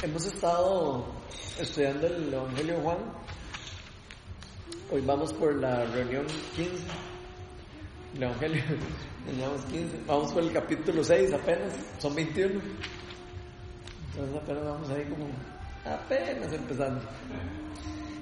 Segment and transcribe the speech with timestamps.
[0.00, 1.04] Hemos estado
[1.58, 2.98] estudiando el Evangelio de Juan.
[4.92, 6.24] Hoy vamos por la reunión
[6.54, 6.72] 15.
[8.14, 8.62] El Evangelio,
[9.36, 10.00] llevamos 15.
[10.06, 12.60] Vamos por el capítulo 6 apenas, son 21.
[14.12, 15.26] Entonces apenas vamos ahí como
[15.84, 17.00] apenas empezando.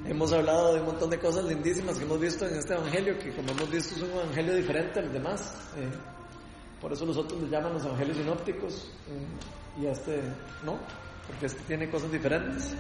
[0.06, 3.36] Hemos hablado de un montón de cosas lindísimas que hemos visto en este Evangelio, que
[3.36, 5.54] como hemos visto es un Evangelio diferente a los demás.
[5.76, 5.90] Eh,
[6.80, 10.22] por eso los otros les llaman los Evangelios sinópticos eh, y este
[10.64, 10.78] no
[11.26, 12.74] porque este tiene cosas diferentes.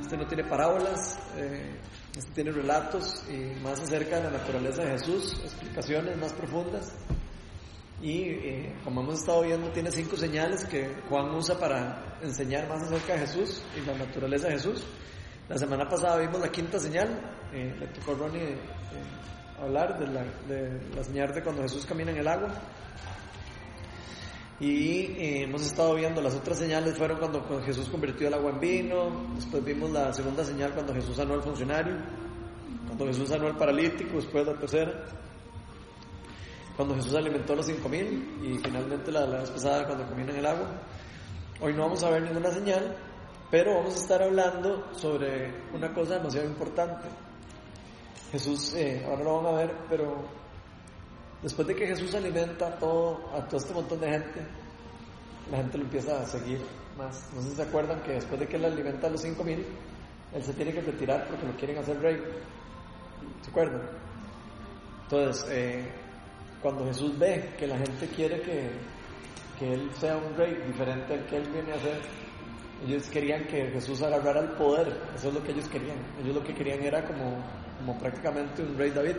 [0.00, 1.76] Este no tiene parábolas, eh,
[2.16, 6.94] este tiene relatos y más acerca de la naturaleza de Jesús, explicaciones más profundas.
[8.00, 12.82] Y eh, como hemos estado viendo, tiene cinco señales que Juan usa para enseñar más
[12.82, 14.84] acerca de Jesús y la naturaleza de Jesús.
[15.48, 17.08] La semana pasada vimos la quinta señal,
[17.52, 18.56] eh, le tocó a Ronnie
[19.60, 22.48] hablar de la, de la señal de cuando Jesús camina en el agua.
[24.60, 28.60] Y eh, hemos estado viendo las otras señales fueron cuando Jesús convirtió el agua en
[28.60, 31.94] vino, después vimos la segunda señal cuando Jesús sanó al funcionario,
[32.86, 35.04] cuando Jesús sanó al paralítico, después la tercera,
[36.76, 40.30] cuando Jesús alimentó a los cinco mil y finalmente la, la vez pasada cuando comían
[40.30, 40.68] el agua.
[41.60, 42.96] Hoy no vamos a ver ninguna señal,
[43.52, 47.08] pero vamos a estar hablando sobre una cosa demasiado importante.
[48.32, 50.37] Jesús, eh, ahora lo van a ver, pero
[51.42, 54.40] Después de que Jesús alimenta a todo, a todo este montón de gente,
[55.50, 56.60] la gente lo empieza a seguir
[56.96, 57.28] más.
[57.34, 59.64] No sé si se acuerdan que después de que él alimenta a los cinco mil,
[60.34, 62.20] él se tiene que retirar porque lo quieren hacer rey.
[63.42, 63.82] ¿Se acuerdan?
[65.04, 65.88] Entonces, eh,
[66.60, 68.70] cuando Jesús ve que la gente quiere que,
[69.58, 72.00] que él sea un rey diferente al que él viene a hacer,
[72.86, 75.98] ellos querían que Jesús agarrara el poder, eso es lo que ellos querían.
[76.22, 77.42] Ellos lo que querían era como,
[77.78, 79.16] como prácticamente un rey David.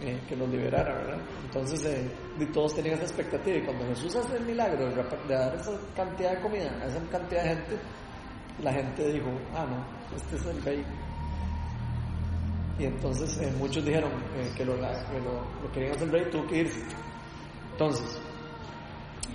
[0.00, 1.18] Eh, que nos liberara, ¿verdad?
[1.44, 2.10] Entonces, eh,
[2.52, 3.56] todos tenían esa expectativa.
[3.56, 7.42] Y cuando Jesús hace el milagro de dar esa cantidad de comida a esa cantidad
[7.42, 7.78] de gente,
[8.62, 10.84] la gente dijo, ah, no, este es el rey.
[12.78, 14.10] Y entonces eh, muchos dijeron
[14.56, 16.80] que, lo, que lo, querían hacer rey, tuvo que irse.
[17.72, 18.20] Entonces,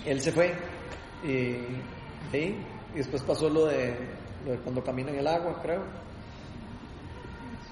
[0.06, 0.54] él se fue
[1.24, 1.56] y,
[2.38, 2.66] y
[2.96, 3.96] después pasó lo de,
[4.46, 6.09] lo de cuando camina en el agua, creo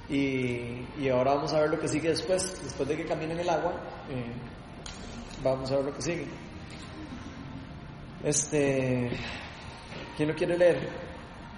[0.10, 2.64] y, y, ahora vamos a ver lo que sigue después.
[2.64, 3.74] Después de que caminen el agua,
[4.10, 4.34] eh,
[5.44, 6.28] vamos a ver lo que sigue.
[8.24, 9.12] Este,
[10.16, 10.90] ¿quién lo quiere leer?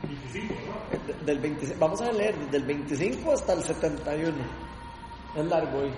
[0.02, 1.26] 25, ¿no?
[1.26, 4.36] Del 25, vamos a leer del 25 hasta el 71.
[5.36, 5.92] Es largo hoy.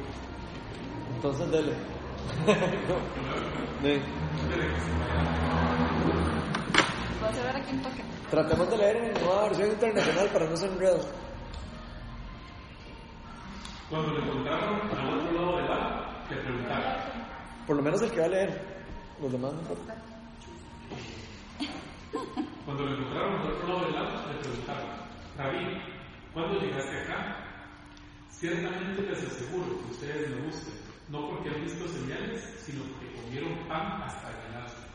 [1.15, 1.73] Entonces dele.
[3.83, 4.01] sí.
[8.29, 10.99] Tratemos de leer en nueva versión internacional para no ser enredo.
[13.91, 16.93] Cuando le encontraron al otro lado del lago, le preguntaron.
[17.67, 18.61] Por lo menos el que va a leer.
[19.21, 19.95] Los demás no importa.
[22.65, 24.87] Cuando le encontraron al otro lado del lago, le preguntaron,
[25.37, 25.81] Rabí,
[26.33, 27.35] ¿cuándo llegaste acá?
[28.29, 30.73] Ciertamente les aseguro que ustedes me buscan,
[31.09, 34.87] no porque han visto señales, sino porque comieron pan hasta llenarse.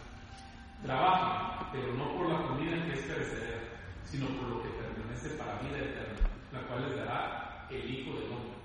[0.82, 3.60] Trabajan, pero no por la comida que es perecedera,
[4.04, 8.32] sino por lo que permanece para vida eterna, la cual les dará el Hijo del
[8.32, 8.55] Hombre.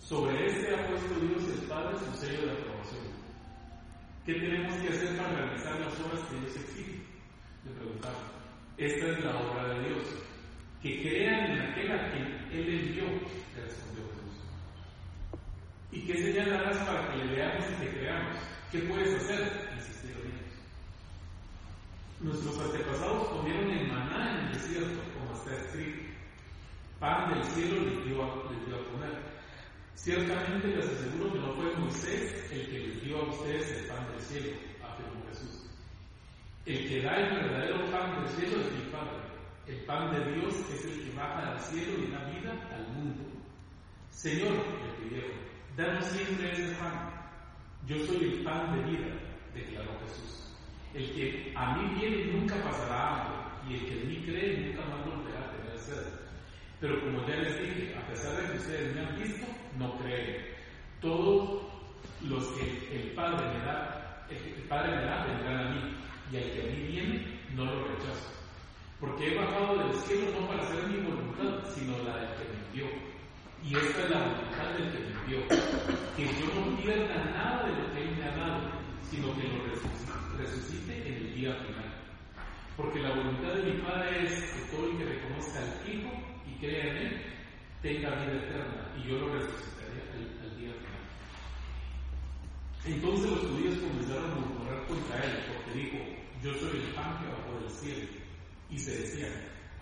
[0.00, 3.04] Sobre este ha puesto Dios el Padre su sello de aprobación.
[4.26, 7.00] ¿Qué tenemos que hacer para realizar las obras que Dios exige?
[7.64, 8.18] Le preguntaba.
[8.76, 10.04] Esta es la obra de Dios.
[10.82, 14.42] Que crean en aquel a quien Él envió, le respondió Jesús.
[15.92, 18.36] ¿Y qué señal harás para que le veamos y que creamos?
[18.72, 19.70] ¿Qué puedes hacer?
[19.76, 20.54] Insistieron ellos.
[22.20, 26.10] Nuestros antepasados comieron el maná en el desierto, como está escrito.
[26.98, 28.32] Pan del cielo les dio a
[28.92, 29.39] comer.
[30.02, 34.10] Ciertamente les aseguro que no fue Moisés el que les dio a ustedes el pan
[34.10, 35.70] del cielo, afirmó Jesús.
[36.64, 39.20] El que da el verdadero pan del cielo es mi Padre.
[39.66, 43.24] El pan de Dios es el que baja al cielo y da vida al mundo.
[44.10, 45.36] Señor, le pidieron,
[45.76, 47.10] danos siempre ese pan.
[47.86, 49.08] Yo soy el pan de vida,
[49.52, 50.56] declaró Jesús.
[50.94, 54.82] El que a mí viene nunca pasará hambre, y el que en mí cree nunca
[54.88, 56.19] más volverá a tener sed.
[56.80, 59.46] Pero como ya les dije, a pesar de que ustedes me han visto,
[59.78, 60.46] no creen.
[61.02, 61.62] Todos
[62.22, 65.94] los que el Padre me da, el, Padre me da, vendrán a mí,
[66.32, 68.32] y al que a mí viene, no lo rechazo.
[68.98, 72.66] Porque he bajado del cielo no para hacer mi voluntad, sino la del que me
[72.66, 72.86] envió.
[73.62, 75.48] Y esta es la voluntad del que me envió,
[76.16, 78.70] que yo no pierda nada de lo que Él me ha dado,
[79.10, 81.92] sino que lo resucite en el día final.
[82.74, 86.29] Porque la voluntad de mi Padre es que todo el que reconozca al Hijo
[86.60, 87.22] crea en Él,
[87.82, 91.02] tenga vida eterna, y yo lo resucitaré al, día final.
[92.84, 95.98] Entonces los judíos comenzaron a murmurar contra Él, porque dijo,
[96.42, 98.08] yo soy el pan que bajó del cielo.
[98.70, 99.32] y se decían,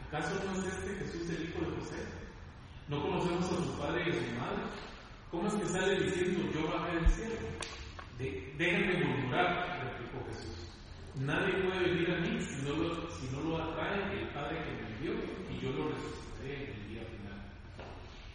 [0.06, 1.96] ¿acaso no es este Jesús el hijo de José?
[2.88, 4.62] ¿No conocemos a su padre y a su madre?
[5.30, 7.34] ¿Cómo es que sale diciendo yo bajé del cielo?
[8.18, 10.68] De, déjenme murmurar, replicó Jesús.
[11.16, 14.70] Nadie puede venir a mí si no lo, si no lo atrae el Padre que
[14.70, 15.12] me envió
[15.50, 17.52] y yo lo resucitaré en el día final.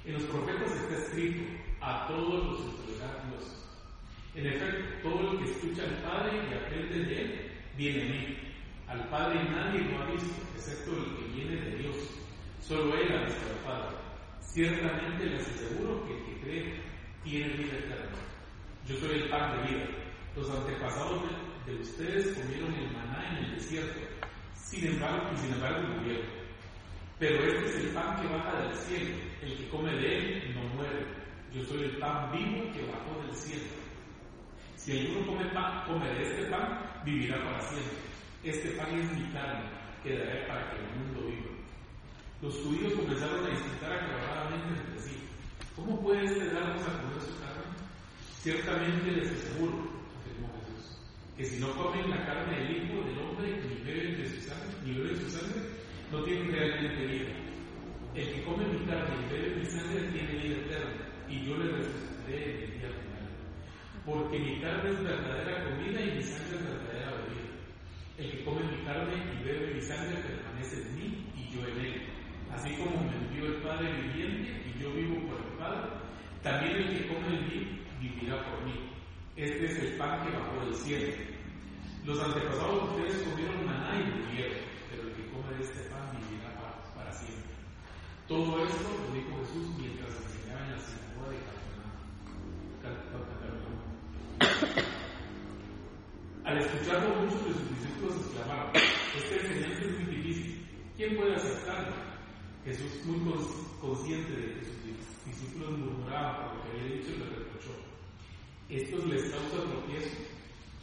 [0.05, 1.43] En los profetas está escrito,
[1.79, 3.63] a todos los entregará Dios.
[4.35, 8.37] En efecto, todo el que escucha al Padre y aprende de él, viene a mí.
[8.87, 11.95] Al Padre nadie lo ha visto, excepto el que viene de Dios.
[12.59, 13.97] Solo Él ha visto al Padre.
[14.41, 16.81] Ciertamente les aseguro que el que cree
[17.23, 18.17] tiene vida eterna.
[18.85, 19.85] Yo soy el pan de vida.
[20.35, 21.23] Los antepasados
[21.65, 23.99] de, ustedes comieron el maná en el desierto.
[24.53, 26.42] Sin embargo, y sin embargo murieron.
[27.19, 29.15] Pero este es el pan que baja del cielo.
[29.41, 31.05] El que come de él no muere.
[31.53, 33.83] Yo soy el pan vivo que bajó del cielo.
[34.75, 37.93] Si alguno come, pan, come de este pan, vivirá para siempre.
[38.43, 39.69] Este pan es mi carne,
[40.03, 41.51] que daré para que el mundo viva.
[42.41, 45.23] Los judíos comenzaron a disputar aclaradamente entre sí.
[45.75, 47.63] ¿Cómo puede este darnos a comer su carne?
[48.41, 49.87] Ciertamente les aseguro,
[50.19, 50.99] afirmó Jesús,
[51.37, 54.67] que si no comen la carne del Hijo del Hombre ni beben de su sangre,
[54.83, 55.61] ni beben su sangre,
[56.13, 57.33] no tienen realmente vida.
[58.13, 61.71] El que come mi carne y bebe mi sangre tiene vida eterna, y yo le
[61.71, 63.25] resucitaré en el día final.
[64.05, 67.49] Porque mi carne es verdadera comida y mi sangre es verdadera bebida.
[68.19, 71.79] El que come mi carne y bebe mi sangre permanece en mí y yo en
[71.83, 72.01] él.
[72.53, 75.89] Así como me envió el Padre viviente y yo vivo por el Padre,
[76.43, 78.93] también el que come en mí vivirá por mí.
[79.35, 81.11] Este es el pan que bajó del cielo.
[82.05, 84.57] Los antepasados de ustedes comieron maná y murieron,
[84.91, 85.92] pero el que come de este.
[88.33, 91.37] Todo esto lo dijo Jesús mientras enseñaba en la sinagoga de
[92.81, 93.77] Capernaum.
[96.43, 100.65] Al escucharlo, muchos de sus discípulos exclamaron: Esta enseñanza es muy difícil.
[100.97, 101.93] ¿Quién puede aceptarlo?
[102.65, 103.19] Jesús, muy
[103.79, 104.83] consciente de que sus
[105.25, 107.75] discípulos murmuraban por lo que había dicho, le reprochó.
[108.67, 110.17] ¿Estos les causa tropiezo?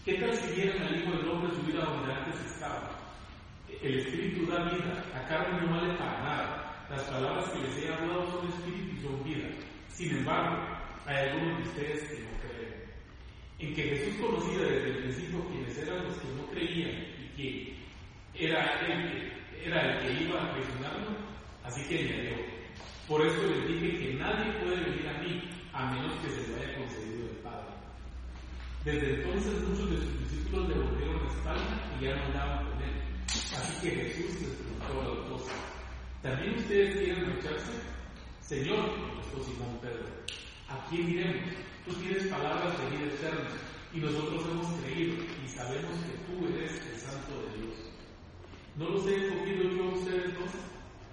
[0.04, 2.96] ¿Qué tal si al Hijo del Hombre subir a donde antes estaba?
[3.82, 6.59] El Espíritu da vida, la carne no vale para nada.
[6.90, 9.48] Las palabras que les he hablado son Espíritu y son vida.
[9.88, 10.56] Sin embargo,
[11.06, 12.74] hay algunos de ustedes que no creen.
[13.60, 17.76] En que Jesús conocía desde el principio quienes eran los que no creían y que
[18.34, 19.32] era el,
[19.64, 21.16] era el que iba a presionarlo,
[21.62, 22.36] así que añadió.
[23.06, 25.42] Por eso les dije que nadie puede venir a mí
[25.72, 27.70] a menos que se le haya concedido el Padre.
[28.84, 32.82] Desde entonces muchos de sus discípulos le volvieron la espalda y ya no andaban con
[32.82, 33.02] él.
[33.28, 35.50] Así que Jesús les preguntó a los dos,
[36.22, 37.72] ¿también ustedes quieren marcharse?
[38.40, 40.06] Señor, contestó Simón Pedro,
[40.68, 41.54] ¿a quién iremos?
[41.86, 43.50] Tú tienes palabras de vida eterna
[43.92, 47.76] y nosotros hemos creído y sabemos que tú eres el Santo de Dios.
[48.76, 50.50] ¿No los he escogido yo a ustedes dos?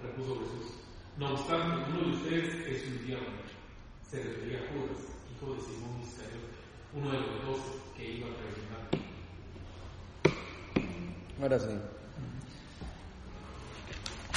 [0.02, 0.74] Repuso Jesús.
[1.16, 3.48] No obstante, uno de ustedes es un diablo
[4.10, 6.56] se refería a Judas, hijo de Simón Iscariote,
[6.94, 7.58] uno de los dos
[7.94, 8.88] que iba a traicionar.
[11.42, 11.97] Ahora sí.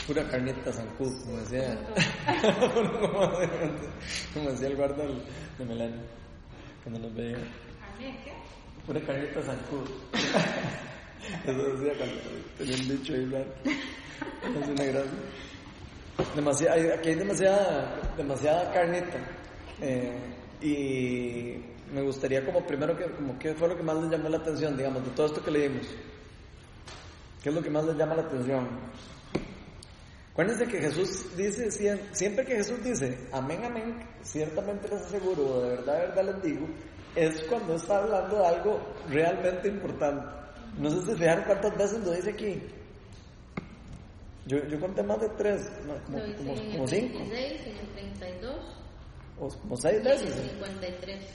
[0.08, 1.78] Pura carnita zancud, como decía,
[4.34, 5.04] como decía el guarda
[5.58, 6.02] de Melania,
[6.84, 7.38] cuando nos veía.
[8.00, 8.34] qué?
[8.86, 9.88] Pura carnita zancud.
[11.46, 12.16] Eso decía cuando
[12.58, 13.48] tenía un dicho ahí, ¿verdad?
[13.64, 15.12] Es una gracia.
[16.36, 19.18] Demasiada, aquí hay demasiada, demasiada carnita.
[19.82, 20.12] Eh,
[20.62, 21.58] y
[21.94, 24.76] me gustaría como primero que, como qué fue lo que más les llamó la atención,
[24.78, 25.86] digamos, de todo esto que leímos.
[27.44, 28.68] ¿Qué es lo que más les llama la atención?
[30.32, 31.70] Acuérdense que Jesús dice,
[32.12, 36.68] siempre que Jesús dice, amén, amén, ciertamente les aseguro, de verdad, de verdad les digo,
[37.16, 40.26] es cuando está hablando de algo realmente importante.
[40.78, 42.62] No sé si fijaron cuántas veces lo dice aquí.
[44.46, 45.70] Yo, yo conté más de tres,
[46.06, 47.20] como, como, como cinco.
[47.20, 47.58] En el
[47.94, 48.82] 32
[49.62, 50.34] como seis veces.
[50.52, 51.26] 53.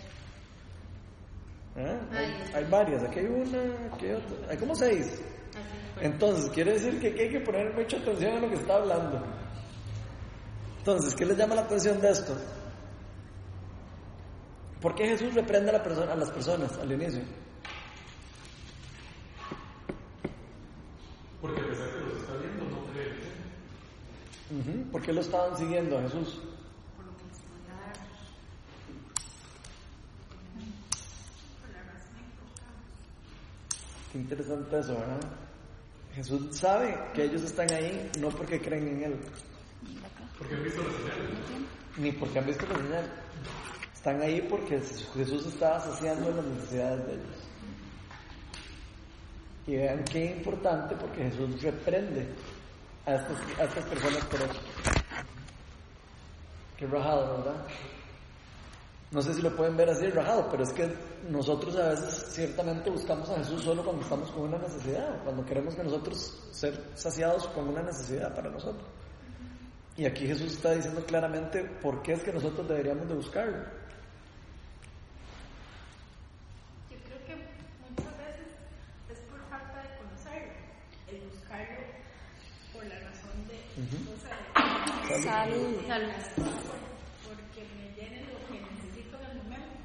[1.79, 1.99] ¿Eh?
[2.55, 5.23] Hay, varias, aquí hay una, aquí hay otra, hay como seis.
[6.01, 9.23] Entonces, quiere decir que hay que poner mucha atención a lo que está hablando.
[10.79, 12.37] Entonces, ¿qué les llama la atención de esto?
[14.81, 17.23] ¿Por qué Jesús reprende a, la persona, a las personas al inicio?
[21.41, 24.89] Porque a pesar que los está viendo, no creen.
[24.93, 26.41] ¿Por qué lo estaban siguiendo a Jesús?
[34.13, 35.46] Qué interesante eso, ¿verdad?
[36.17, 39.17] Jesús sabe que ellos están ahí no porque creen en Él.
[40.39, 41.67] Porque han visto la señal.
[41.99, 43.13] Ni porque han visto la señal.
[43.95, 44.81] Están ahí porque
[45.15, 47.37] Jesús estaba saciando las necesidades de ellos.
[49.67, 52.27] Y vean qué importante porque Jesús reprende
[53.05, 54.61] a estas, a estas personas por eso.
[56.79, 57.67] Qué rajado, ¿verdad?
[59.13, 60.93] No sé si lo pueden ver así rajado, pero es que
[61.31, 65.75] nosotros a veces ciertamente buscamos a Jesús solo cuando estamos con una necesidad, cuando queremos
[65.77, 68.85] que nosotros ser saciados con una necesidad para nosotros.
[69.97, 73.57] Y aquí Jesús está diciendo claramente por qué es que nosotros deberíamos de buscarlo.
[76.91, 78.49] Yo creo que muchas veces
[79.09, 80.53] es por falta de conocerlo,
[81.09, 81.81] el buscarlo
[82.75, 83.57] por la razón de,
[84.13, 84.37] o sea,
[85.23, 85.79] Salud
[87.77, 89.77] me llene lo que necesito en el momento.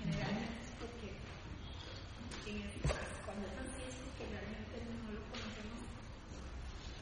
[0.00, 1.08] Generalmente es porque
[2.50, 2.74] en el-
[3.24, 5.78] cuando es así es porque realmente no lo conocemos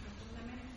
[0.04, 0.68] profundamente.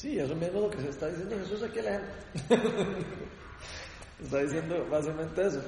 [0.00, 2.56] Sí, eso mismo lo que se está diciendo Jesús aquí a la gente.
[4.24, 5.60] está diciendo básicamente eso.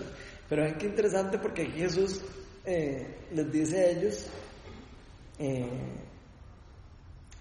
[0.49, 2.23] Pero ven qué interesante porque aquí Jesús
[2.65, 4.27] eh, les dice a ellos
[5.39, 5.69] eh,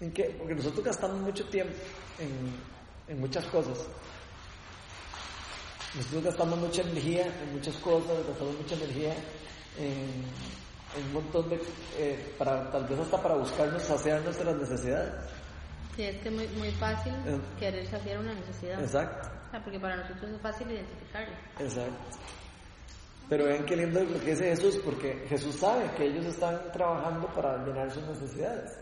[0.01, 1.74] en que, porque nosotros gastamos mucho tiempo
[2.19, 3.88] en, en muchas cosas.
[5.95, 9.15] Nosotros gastamos mucha energía en muchas cosas, gastamos mucha energía
[9.79, 10.25] en,
[11.00, 11.55] en un montón de,
[11.98, 15.40] eh, para, tal vez hasta para buscarnos, saciar nuestras necesidades.
[15.95, 17.39] Sí, es que es muy, muy fácil Eh.
[17.60, 18.79] querer saciar una necesidad.
[18.81, 19.29] Exacto.
[19.48, 21.36] O sea, porque para nosotros es fácil identificarlo.
[21.60, 22.17] Exacto.
[23.29, 27.27] Pero vean qué lindo lo que dice Jesús, porque Jesús sabe que ellos están trabajando
[27.33, 28.77] para llenar sus necesidades.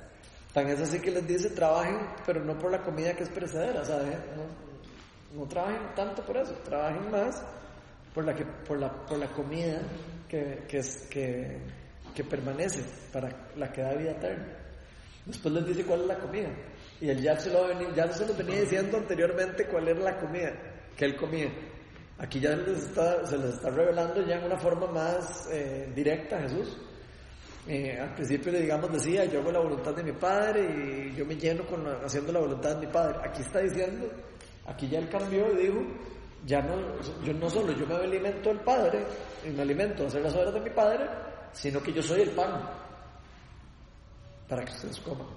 [0.54, 3.86] Tan es así que les dice, trabajen, pero no por la comida que es perecedera,
[3.86, 4.16] ¿sabes?
[4.36, 7.44] No, no trabajen tanto por eso, trabajen más
[8.16, 9.80] por la, que, por la, por la comida
[10.28, 11.60] que, que, es, que,
[12.16, 14.48] que permanece, para la que da vida eterna.
[15.28, 16.50] Después les dice cuál es la comida.
[17.02, 20.18] Y él ya se lo, veni- ya se lo venía diciendo anteriormente cuál era la
[20.18, 20.52] comida
[20.98, 21.50] que él comía.
[22.18, 26.38] Aquí ya les está- se les está revelando ya en una forma más eh, directa
[26.38, 26.78] a Jesús.
[27.68, 30.62] Eh, al principio, digamos, decía, yo hago la voluntad de mi Padre
[31.12, 33.20] y yo me lleno con haciendo la voluntad de mi Padre.
[33.24, 34.08] Aquí está diciendo,
[34.66, 35.80] aquí ya él cambió y dijo,
[36.46, 36.76] ya no,
[37.24, 39.06] yo no solo yo me alimento del Padre
[39.46, 41.06] y me alimento de hacer las obras de mi Padre,
[41.54, 42.62] sino que yo soy el pan
[44.48, 45.28] para que ustedes coman.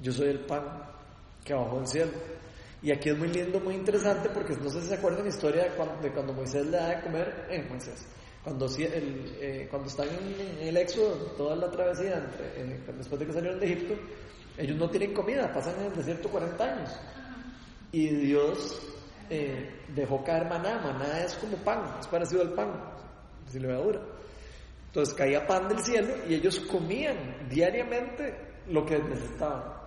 [0.00, 0.62] Yo soy el pan
[1.44, 2.12] que bajó del cielo.
[2.82, 5.64] Y aquí es muy lindo, muy interesante, porque no sé si se acuerdan la historia
[5.64, 8.06] de cuando, Moisés le da de comer, eh, Moisés,
[8.42, 13.32] cuando, eh, están en, en el éxodo, toda la travesía, entre- eh, después de que
[13.34, 13.94] salieron de Egipto,
[14.56, 16.90] ellos no tienen comida, pasan en el desierto 40 años.
[17.92, 18.80] Y Dios
[19.28, 22.72] eh, dejó caer maná, maná es como pan, es parecido al pan,
[23.46, 24.00] sin levadura.
[24.86, 28.34] Entonces caía pan del cielo y ellos comían diariamente
[28.68, 29.79] lo que necesitaban.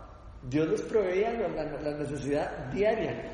[0.50, 3.31] Dios les proveía la, necesidad diaria.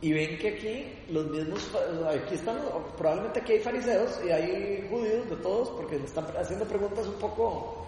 [0.00, 1.70] Y ven que aquí los mismos,
[2.08, 2.58] aquí están,
[2.96, 7.14] probablemente aquí hay fariseos y hay judíos de todos, porque le están haciendo preguntas un
[7.14, 7.86] poco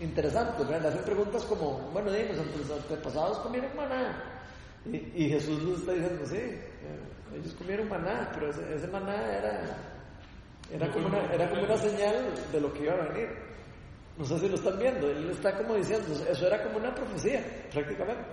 [0.00, 0.82] interesantes, ¿verdad?
[0.82, 4.22] Le hacen preguntas como, bueno, dime, nuestros antepasados comieron maná.
[4.84, 9.14] Y, y Jesús les está diciendo, sí, eh, ellos comieron maná, pero ese, ese maná
[9.14, 9.76] era,
[10.70, 13.28] era, como una, era como una señal de lo que iba a venir.
[14.16, 17.42] No sé si lo están viendo, él está como diciendo, eso era como una profecía,
[17.72, 18.24] prácticamente,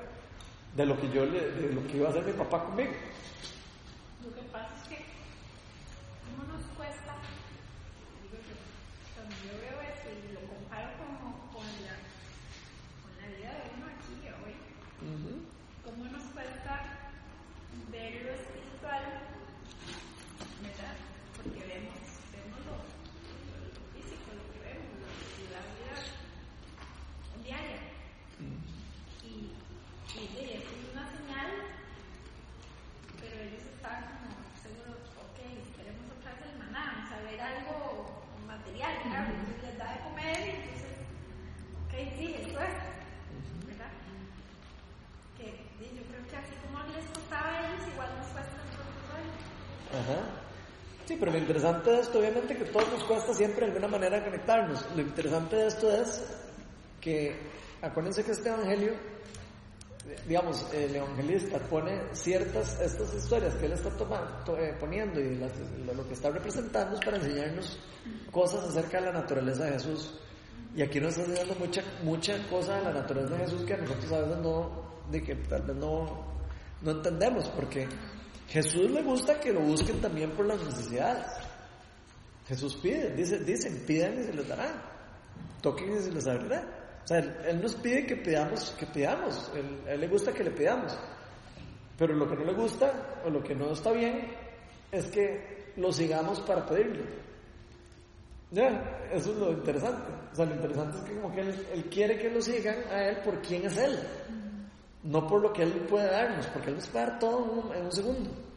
[0.75, 2.91] de lo que yo le, de lo que iba a hacer mi papá conmigo.
[4.23, 5.05] Lo que pasa es que
[6.37, 7.15] no nos cuesta,
[8.21, 8.55] digo yo,
[9.15, 11.97] cuando yo veo eso y lo comparo como con la,
[13.01, 14.53] con la vida de uno aquí y hoy,
[15.83, 17.09] cómo nos cuesta
[17.91, 19.03] ver lo espiritual,
[20.61, 20.93] ¿verdad?
[21.35, 21.97] Porque vemos,
[22.31, 25.09] vemos lo, lo físico, lo que vemos, lo,
[25.49, 25.97] la vida
[27.43, 27.81] diaria.
[29.25, 29.57] Y,
[30.13, 31.49] y de eso es una señal
[33.19, 35.39] pero ellos estaban como seguros, ok,
[35.77, 37.75] queremos otra vez el maná, vamos a ver algo
[38.47, 39.29] material, ¿verdad?
[39.29, 40.93] Entonces les da de comer y entonces,
[41.85, 42.75] ok, sí, eso es,
[43.69, 43.93] ¿verdad?
[45.37, 45.45] Que
[45.81, 49.05] y yo creo que así como les costaba a ellos, igual nos cuesta a nosotros
[49.13, 49.25] hoy.
[50.01, 50.19] Ajá.
[51.05, 54.23] Sí, pero lo interesante de esto, obviamente, que todos nos cuesta siempre de alguna manera
[54.23, 54.85] conectarnos.
[54.95, 56.23] Lo interesante de esto es
[57.01, 57.35] que,
[57.81, 63.89] acuérdense que este evangelio, eh, digamos, el evangelista pone ciertas, estas historias que él está
[63.91, 65.51] tomando, eh, poniendo y las-
[65.95, 67.77] lo que está representando es para enseñarnos
[68.31, 70.19] cosas acerca de la naturaleza de Jesús.
[70.73, 73.77] Y aquí nos está enseñando mucha, mucha cosa de la naturaleza de Jesús que a
[73.77, 76.25] nosotros a veces no, de que tal vez no,
[76.81, 77.87] no entendemos, porque
[78.47, 81.25] Jesús le gusta que lo busquen también por las necesidades.
[82.51, 84.73] Jesús pide, dice, dicen, pidan y se les dará,
[85.61, 86.99] toquen y se les abrirá.
[87.01, 90.43] O sea, él, nos pide que pidamos, que pidamos, él, a él le gusta que
[90.43, 90.91] le pidamos.
[91.97, 94.35] Pero lo que no le gusta, o lo que no está bien,
[94.91, 97.05] es que lo sigamos para pedirlo.
[98.51, 100.11] Ya, eso es lo interesante.
[100.33, 103.07] O sea, lo interesante es que como que él, él quiere que lo sigan a
[103.07, 103.97] él por quién es él.
[105.03, 107.75] No por lo que él puede darnos, porque él nos puede dar todo en un,
[107.77, 108.50] en un segundo.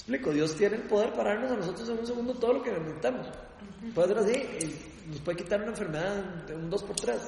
[0.00, 2.72] Explico, Dios tiene el poder para darnos a nosotros en un segundo todo lo que
[2.72, 3.26] necesitamos.
[3.94, 7.20] Puede ser así nos puede quitar una enfermedad de un 2 por 3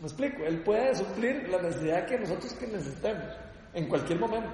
[0.00, 3.26] Me explico, Él puede suplir la necesidad que nosotros que necesitamos
[3.74, 4.52] en cualquier momento.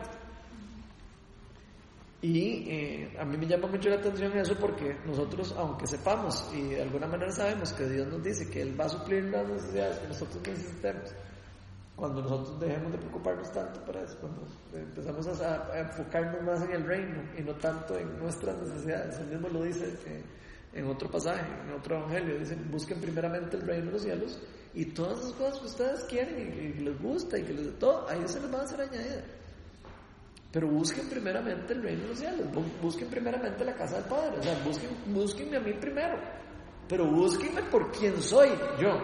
[2.22, 6.68] Y eh, a mí me llama mucho la atención eso porque nosotros, aunque sepamos y
[6.70, 9.98] de alguna manera sabemos que Dios nos dice que Él va a suplir las necesidades
[9.98, 11.12] que nosotros necesitemos,
[11.96, 16.72] cuando nosotros dejemos de preocuparnos tanto por eso, cuando empezamos a, a enfocarnos más en
[16.72, 19.94] el reino y no tanto en nuestras necesidades, Él mismo lo dice
[20.74, 24.40] en otro pasaje, en otro evangelio, dice, busquen primeramente el reino de los cielos
[24.74, 28.08] y todas esas cosas que ustedes quieren y, que les gusta y que les todo,
[28.08, 29.22] ahí se les va a hacer añadida.
[30.50, 32.46] Pero busquen primeramente el reino de los cielos,
[32.80, 36.18] busquen primeramente la casa del Padre, o sea, busquen, búsquenme a mí primero,
[36.88, 38.48] pero búsquenme por quien soy
[38.80, 38.98] yo.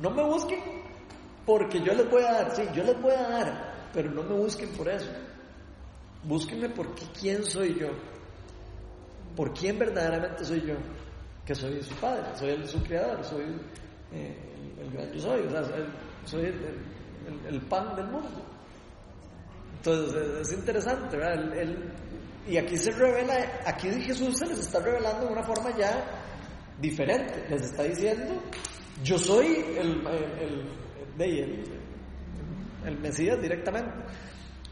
[0.00, 0.83] No me busquen
[1.46, 4.34] porque yo les voy a dar, sí, yo les voy a dar, pero no me
[4.34, 5.10] busquen por eso.
[6.22, 7.88] Búsquenme por quién soy yo,
[9.36, 10.74] por quién verdaderamente soy yo,
[11.44, 13.44] que soy su Padre, soy el, su Creador, soy
[14.12, 14.36] eh,
[14.80, 15.62] el, gran yo soy, o sea,
[16.24, 16.44] soy
[17.48, 18.54] el pan del mundo.
[19.84, 21.68] Entonces es interesante, ¿verdad?
[22.48, 26.22] y aquí se revela, aquí Jesús se les está revelando de una forma ya
[26.80, 27.44] diferente.
[27.50, 28.34] Les está diciendo,
[29.02, 30.66] yo soy el,
[31.18, 33.90] el, Mesías directamente.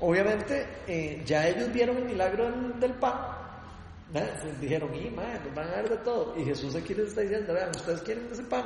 [0.01, 3.15] Obviamente, eh, ya ellos vieron el milagro del, pan.
[4.61, 6.35] Dijeron, y madre, nos van a dar de todo.
[6.37, 8.65] Y Jesús aquí les está diciendo, vean, ustedes quieren ese pan.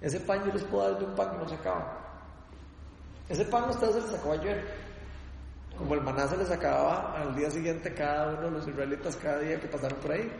[0.00, 2.06] Ese pan yo les puedo dar de un pan que no se acaba.
[3.28, 4.86] Ese pan ustedes se les acabó ayer.
[5.76, 9.38] Como el maná se les acababa al día siguiente cada uno de los israelitas cada
[9.40, 10.30] día que pasaron por ahí.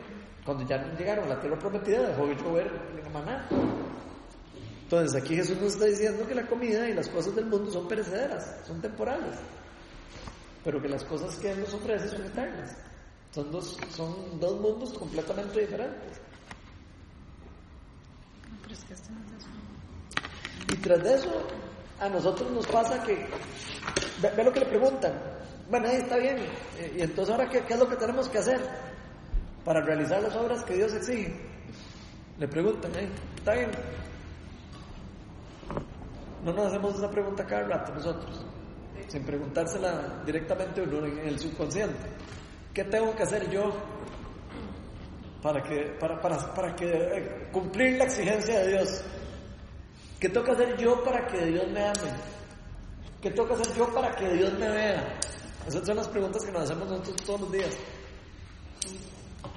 [0.45, 2.71] Cuando ya llegaron a la tierra prometida dejó de llover
[3.05, 3.49] el maná.
[4.87, 7.88] Entonces aquí Jesús nos está diciendo que la comida y las cosas del mundo son
[7.88, 9.35] perecederas, son temporales.
[10.62, 12.77] Pero que las cosas que Él nos ofrece son eternas.
[13.33, 16.20] Son dos, son dos mundos completamente diferentes.
[20.72, 21.33] Y tras de eso,
[21.99, 23.27] a nosotros nos pasa que,
[24.22, 25.14] ve, lo que le preguntan,
[25.68, 26.38] bueno, ahí está bien,
[26.96, 28.61] y entonces ahora ¿qué, es lo que tenemos que hacer
[29.64, 31.35] para realizar las obras que Dios exige?
[32.38, 33.70] Le preguntan ahí, está bien.
[36.46, 38.46] No nos hacemos esa pregunta cada rato nosotros,
[39.09, 42.06] sin preguntársela directamente uno en el subconsciente.
[42.72, 43.72] ¿Qué tengo que hacer yo
[45.42, 49.02] para que para, para, para que eh, cumplir la exigencia de Dios?
[50.20, 52.12] ¿Qué toca hacer yo para que Dios me ame?
[53.20, 55.18] ¿Qué toca hacer yo para que Dios me vea?
[55.66, 57.76] Esas son las preguntas que nos hacemos nosotros todos los días.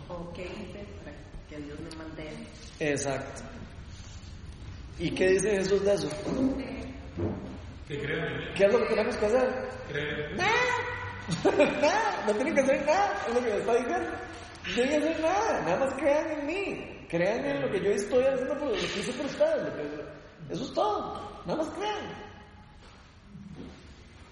[0.07, 1.15] ¿O qué hice para
[1.47, 2.49] que Dios me mantenga?
[2.79, 3.58] Exacto.
[4.99, 6.09] ¿Y qué dice Jesús de eso?
[7.87, 9.69] Que crean ¿Qué es lo que tenemos que hacer?
[9.87, 10.35] Creer.
[10.35, 10.51] Nada.
[11.81, 12.23] nada.
[12.27, 13.25] No tienen que hacer nada.
[13.27, 14.09] Es lo que me está diciendo.
[14.67, 15.61] No tienen que hacer nada.
[15.61, 17.05] Nada más crean en mí.
[17.09, 19.73] Crean en lo que yo estoy haciendo por lo que hice por ustedes.
[20.49, 21.43] Eso es todo.
[21.45, 22.29] Nada más crean.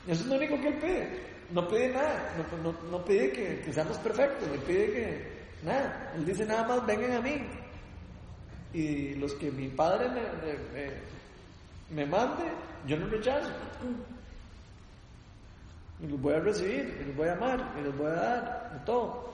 [0.08, 1.22] Eso es lo único que Él pide.
[1.52, 2.36] No pide nada.
[2.38, 4.50] No, no, no pide que, que, seamos perfectos.
[4.50, 5.38] Ni pide que.
[5.64, 6.12] Nada.
[6.16, 7.42] Él dice nada más: vengan a mí.
[8.78, 10.92] Y los que mi Padre me,
[11.96, 12.44] me, mande,
[12.86, 13.50] yo no rechazo.
[16.00, 18.84] Y los voy a recibir, y los voy a amar, y los voy a dar,
[18.86, 19.34] todo.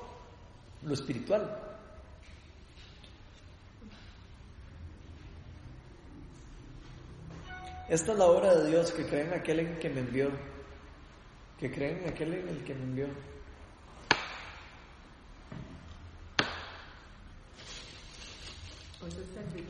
[0.84, 1.60] Lo espiritual.
[7.90, 10.30] Esta es la obra de Dios, que creen en aquel en que me envió.
[11.60, 13.08] Que creen en aquel en el que me envió.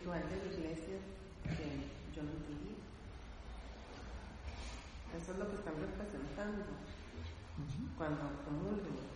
[0.03, 0.97] De la iglesia
[1.43, 2.75] que yo no entendí.
[5.15, 6.65] Eso es lo que están representando
[7.97, 9.13] cuando comulgan.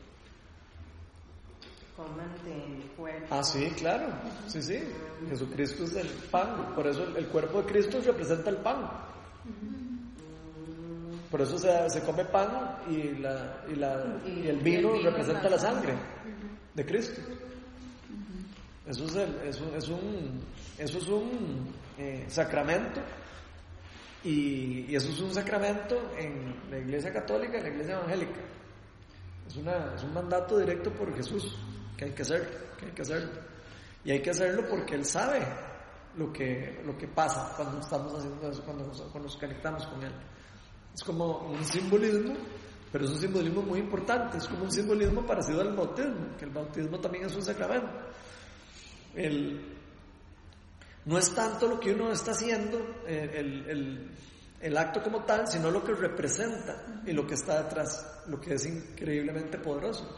[1.97, 3.27] Coman de cuerpo.
[3.31, 4.07] Ah, sí, claro.
[4.47, 4.79] Sí, sí.
[5.27, 6.73] Jesucristo es el pan.
[6.73, 8.89] Por eso el, cuerpo de Cristo representa el pan.
[11.29, 15.59] Por eso se, se come pan y, la, y, la, y el vino representa la
[15.59, 15.95] sangre
[16.73, 17.21] de Cristo.
[18.87, 20.39] Eso es, el, eso, es un,
[20.77, 23.01] eso es un eh, sacramento
[24.23, 28.41] y, eso es un sacramento en la iglesia católica en la iglesia evangélica.
[29.47, 29.55] Es
[30.03, 31.57] un mandato directo por Jesús
[31.95, 33.31] que hay que hacerlo, que hay que hacerlo.
[34.03, 35.41] Y hay que hacerlo porque Él sabe
[36.17, 40.03] lo que, lo que pasa cuando estamos haciendo eso, cuando nos, cuando nos conectamos con
[40.03, 40.13] Él.
[40.93, 42.35] Es como un simbolismo,
[42.91, 46.51] pero es un simbolismo muy importante, es como un simbolismo parecido al bautismo, que el
[46.51, 47.89] bautismo también es un sacramento.
[49.15, 49.76] el,
[51.07, 54.11] no es tanto lo que uno está haciendo, eh, el,
[54.61, 58.53] el- acto como tal, sino lo que representa y lo que está detrás, lo que
[58.55, 60.17] es increíblemente poderoso.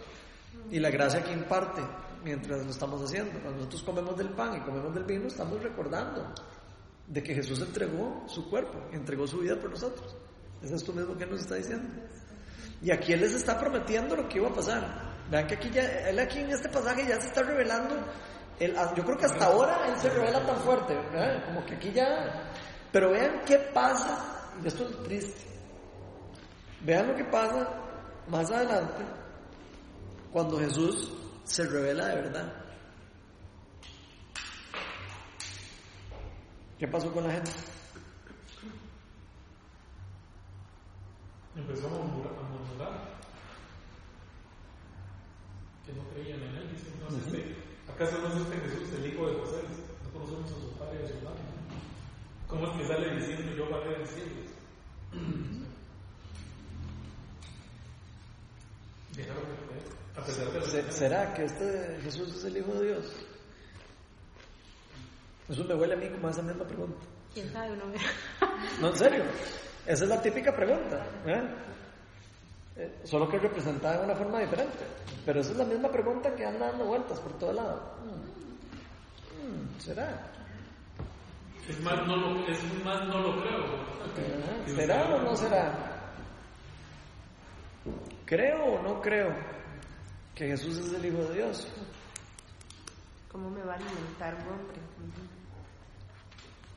[0.71, 1.81] Y la gracia que imparte
[2.23, 3.39] mientras lo estamos haciendo.
[3.39, 6.33] Cuando nosotros comemos del pan y comemos del vino, estamos recordando
[7.07, 10.15] de que Jesús entregó su cuerpo, entregó su vida por nosotros.
[10.61, 11.87] Es esto mismo que nos está diciendo.
[12.81, 15.09] Y aquí Él les está prometiendo lo que iba a pasar.
[15.29, 17.95] Vean que aquí ya, Él aquí en este pasaje ya se está revelando.
[18.77, 20.97] Ah, yo creo que hasta ahora Él se revela tan fuerte.
[21.45, 22.51] Como que aquí ya...
[22.91, 25.41] Pero vean qué pasa, y esto es triste.
[26.81, 27.69] Vean lo que pasa
[28.27, 29.03] más adelante
[30.31, 32.53] cuando Jesús se revela de verdad.
[36.79, 37.51] ¿Qué pasó con la gente?
[41.55, 43.19] Empezó a murmurar, a murmurar.
[45.85, 46.71] Que no creían en él.
[46.71, 47.55] Dicen, no es este,
[47.99, 49.57] ¿acaso no es este Jesús, el hijo de José?
[50.05, 51.41] No conocemos a su padre y a su madre.
[52.47, 54.29] ¿Cómo es que sale diciendo yo bajé del cielo?
[60.15, 63.05] A pesar de ¿Será que este Jesús es el Hijo de Dios?
[65.49, 67.05] Eso me huele a mí como esa misma pregunta.
[67.33, 67.73] ¿Quién sabe?
[67.73, 67.97] Uno ve.
[68.79, 69.23] No, en serio.
[69.85, 71.05] Esa es la típica pregunta.
[71.25, 71.41] ¿eh?
[72.79, 74.79] Eh, solo que representada de una forma diferente.
[75.25, 77.81] Pero esa es la misma pregunta que anda dando vueltas por todo lado.
[78.05, 79.75] Mm.
[79.75, 80.31] Mm, ¿Será?
[81.67, 83.65] Es más, no lo, es más, no lo creo.
[84.65, 86.13] ¿Será o no será?
[88.25, 89.35] ¿Creo o no creo
[90.33, 91.67] que Jesús es el Hijo de Dios?
[93.29, 94.79] ¿Cómo me va a alimentar un hombre?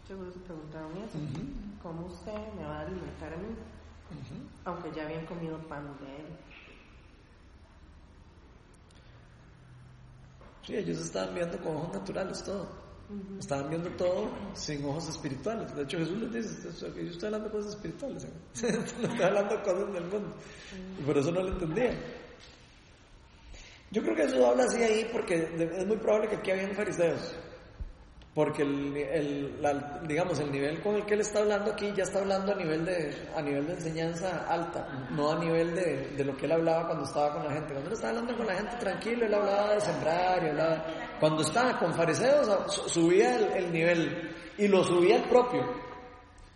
[0.08, 1.18] Seguro se preguntaron eso.
[1.80, 3.54] ¿Cómo usted me va a alimentar a mí?
[4.64, 6.26] Aunque ya habían comido pan de él.
[10.66, 12.68] Sí, ellos estaban viendo con ojos naturales todo.
[13.38, 15.74] Estaban viendo todo sin ojos espirituales.
[15.74, 18.30] De hecho, Jesús les dice, "Esto- yo estoy hablando de cosas espirituales, ¿eh?
[19.02, 20.34] no estoy hablando de cosas del mundo.
[20.98, 21.98] Y por eso no lo entendían.
[23.90, 27.36] Yo creo que Jesús habla así ahí porque es muy probable que aquí habían fariseos.
[28.34, 29.60] Porque el, el-
[30.08, 32.82] digamos, el nivel con el que él está hablando aquí ya está hablando a nivel
[32.86, 36.86] de, a nivel de enseñanza alta, no a nivel de, de lo que él hablaba
[36.86, 37.72] cuando estaba con la gente.
[37.72, 40.86] Cuando él estaba hablando con la gente tranquilo, él hablaba de sembrar y hablaba...
[41.20, 45.62] Cuando estaba con fariseos, su- subía el, el nivel y lo subía el propio.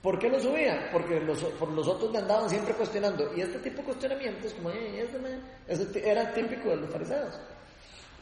[0.01, 0.89] ¿Por qué lo subía?
[0.93, 3.35] Porque los, por los otros le andaban siempre cuestionando.
[3.37, 5.43] Y este tipo de cuestionamientos, como "Eh, ese man",
[6.03, 7.39] era típico de los fariseos.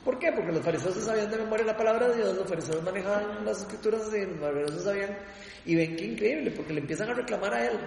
[0.04, 0.30] ¿Por qué?
[0.32, 3.62] Porque los fariseos se sabían de memoria la palabra de Dios, los fariseos manejaban las
[3.62, 5.16] escrituras así, los fariseos sabían.
[5.64, 7.78] Y ven qué increíble, porque le empiezan a reclamar a él.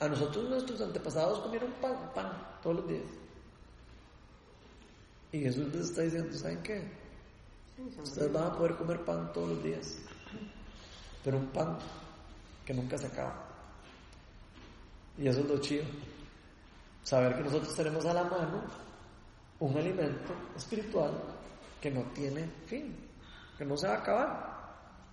[0.00, 2.32] A nosotros nuestros antepasados comieron pan, pan
[2.62, 3.06] todos los días.
[5.30, 6.82] Y Jesús les está diciendo, ¿saben qué?
[8.02, 9.98] Ustedes van a poder comer pan todos los días.
[11.22, 11.78] Pero un pan
[12.64, 13.46] que nunca se acaba.
[15.16, 15.84] Y eso es lo chido.
[17.04, 18.64] Saber que nosotros tenemos a la mano
[19.60, 21.35] un alimento espiritual
[21.86, 22.96] que no tiene fin,
[23.56, 24.56] que no se va a acabar.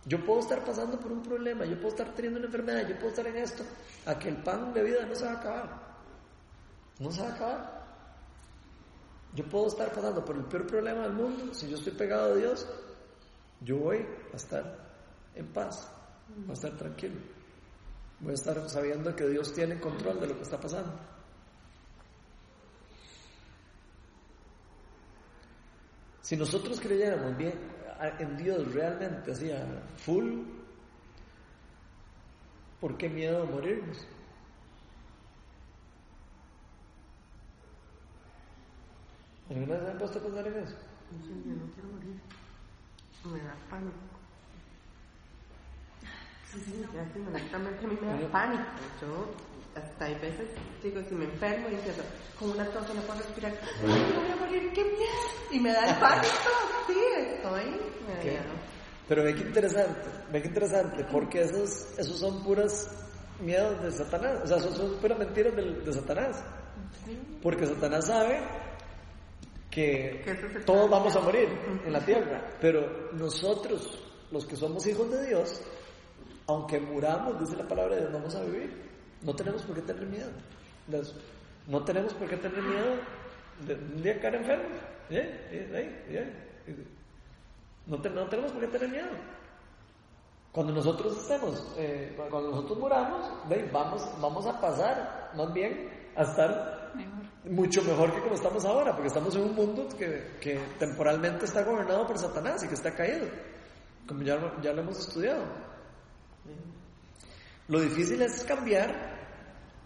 [0.05, 3.09] Yo puedo estar pasando por un problema, yo puedo estar teniendo una enfermedad, yo puedo
[3.09, 3.63] estar en esto,
[4.07, 5.97] a que el pan de vida no se va a acabar.
[6.97, 7.83] No se va a acabar.
[9.35, 12.35] Yo puedo estar pasando por el peor problema del mundo, si yo estoy pegado a
[12.37, 12.67] Dios,
[13.61, 14.75] yo voy a estar
[15.35, 15.87] en paz,
[16.35, 17.19] voy a estar tranquilo,
[18.19, 20.91] voy a estar sabiendo que Dios tiene control de lo que está pasando.
[26.33, 27.53] Si nosotros creyéramos bien
[28.17, 29.63] en Dios realmente, así a
[29.97, 30.39] full,
[32.81, 34.03] ¿por qué miedo a morirnos?
[39.47, 40.75] ¿Alguna vez han puesto a pensar en eso?
[41.11, 42.19] No sé, yo no quiero morir.
[43.25, 43.97] Me da pánico.
[46.51, 47.19] Sí, sí, sí,
[47.87, 48.63] mí me da pánico.
[48.99, 50.49] Yo hasta hay veces
[50.81, 52.01] digo, si me enfermo y empiezo
[52.39, 54.71] con una tos y no puedo respirar, ¡ay, me voy a morir!
[54.73, 55.51] ¡Qué miedo!
[55.51, 56.27] Y me da el pánico.
[56.87, 57.79] Sí, estoy.
[59.07, 62.89] Pero ve que interesante, ve que interesante, porque esos, esos son puras
[63.41, 66.43] miedos de Satanás, o sea, esos son puras mentiras del- de, Satanás.
[67.41, 68.41] Porque Satanás sabe
[69.69, 70.23] que
[70.65, 71.49] todos vamos a morir
[71.85, 73.99] en la tierra, pero nosotros,
[74.31, 75.61] los que somos hijos de Dios,
[76.47, 78.92] aunque muramos, dice la palabra de Dios, vamos a vivir.
[79.23, 80.29] No tenemos por qué tener miedo.
[81.67, 82.95] No tenemos por qué tener miedo
[83.65, 84.75] de un día caer enfermo.
[85.09, 85.47] ¿eh?
[85.51, 86.03] ¿Eh?
[86.67, 86.85] ¿Eh?
[87.87, 89.07] No, te- no tenemos por qué tener miedo.
[90.51, 91.73] Cuando nosotros estemos,
[92.29, 93.31] cuando nosotros muramos,
[93.71, 96.93] vamos, vamos a pasar más bien a estar
[97.45, 101.63] mucho mejor que como estamos ahora, porque estamos en un mundo que, que temporalmente está
[101.63, 103.25] gobernado por Satanás y que está caído.
[104.07, 105.43] como ya lo hemos estudiado.
[107.67, 109.12] Lo difícil es cambiar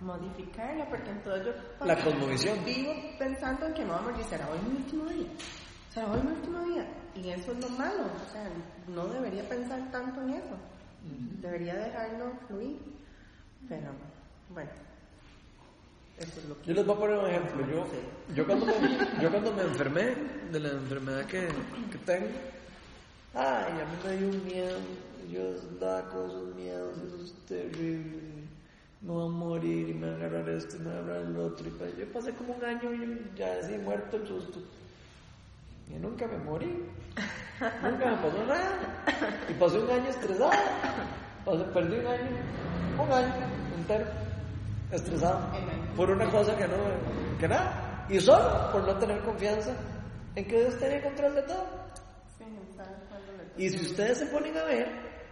[0.02, 1.46] Modificarla, porque entonces
[1.80, 2.64] yo La cosmovisión.
[2.64, 5.28] vivo pensando en que me voy a morir, será hoy mi último día,
[5.92, 8.48] será hoy mi último día, y eso es lo malo, o sea,
[8.88, 10.56] no debería pensar tanto en eso,
[11.42, 12.78] debería dejarlo fluir,
[13.68, 13.92] pero
[14.54, 14.70] bueno,
[16.20, 17.68] eso es lo que Yo les voy a poner un ejemplo.
[17.68, 17.88] Yo,
[18.36, 18.74] yo, cuando, me,
[19.22, 20.16] yo cuando me enfermé
[20.52, 21.48] de la enfermedad que,
[21.92, 22.28] que tengo,
[23.34, 24.78] ay, a mí me dio un miedo.
[25.30, 27.34] Yo andaba con esos miedos, eso es
[29.02, 31.22] Me voy a morir y me va a agarrar esto y me va a agarrar
[31.26, 31.68] el otro.
[31.68, 34.60] Y pa- yo pasé como un año y ya así muerto el susto.
[35.90, 36.68] Y nunca me morí.
[37.84, 39.04] Nunca me pasó nada.
[39.50, 40.52] Y pasé un año estresado.
[41.46, 42.30] Pasé- perdí un año,
[43.02, 43.34] un año
[43.78, 44.06] entero
[44.92, 45.42] estresado
[45.96, 46.76] por una cosa que no,
[47.40, 48.06] que nada.
[48.10, 49.74] Y solo por no tener confianza
[50.36, 51.66] en que Dios tiene control de todo.
[52.38, 52.44] Sí,
[52.76, 54.88] ¿sabes cuándo le Y si ustedes se ponen a ver,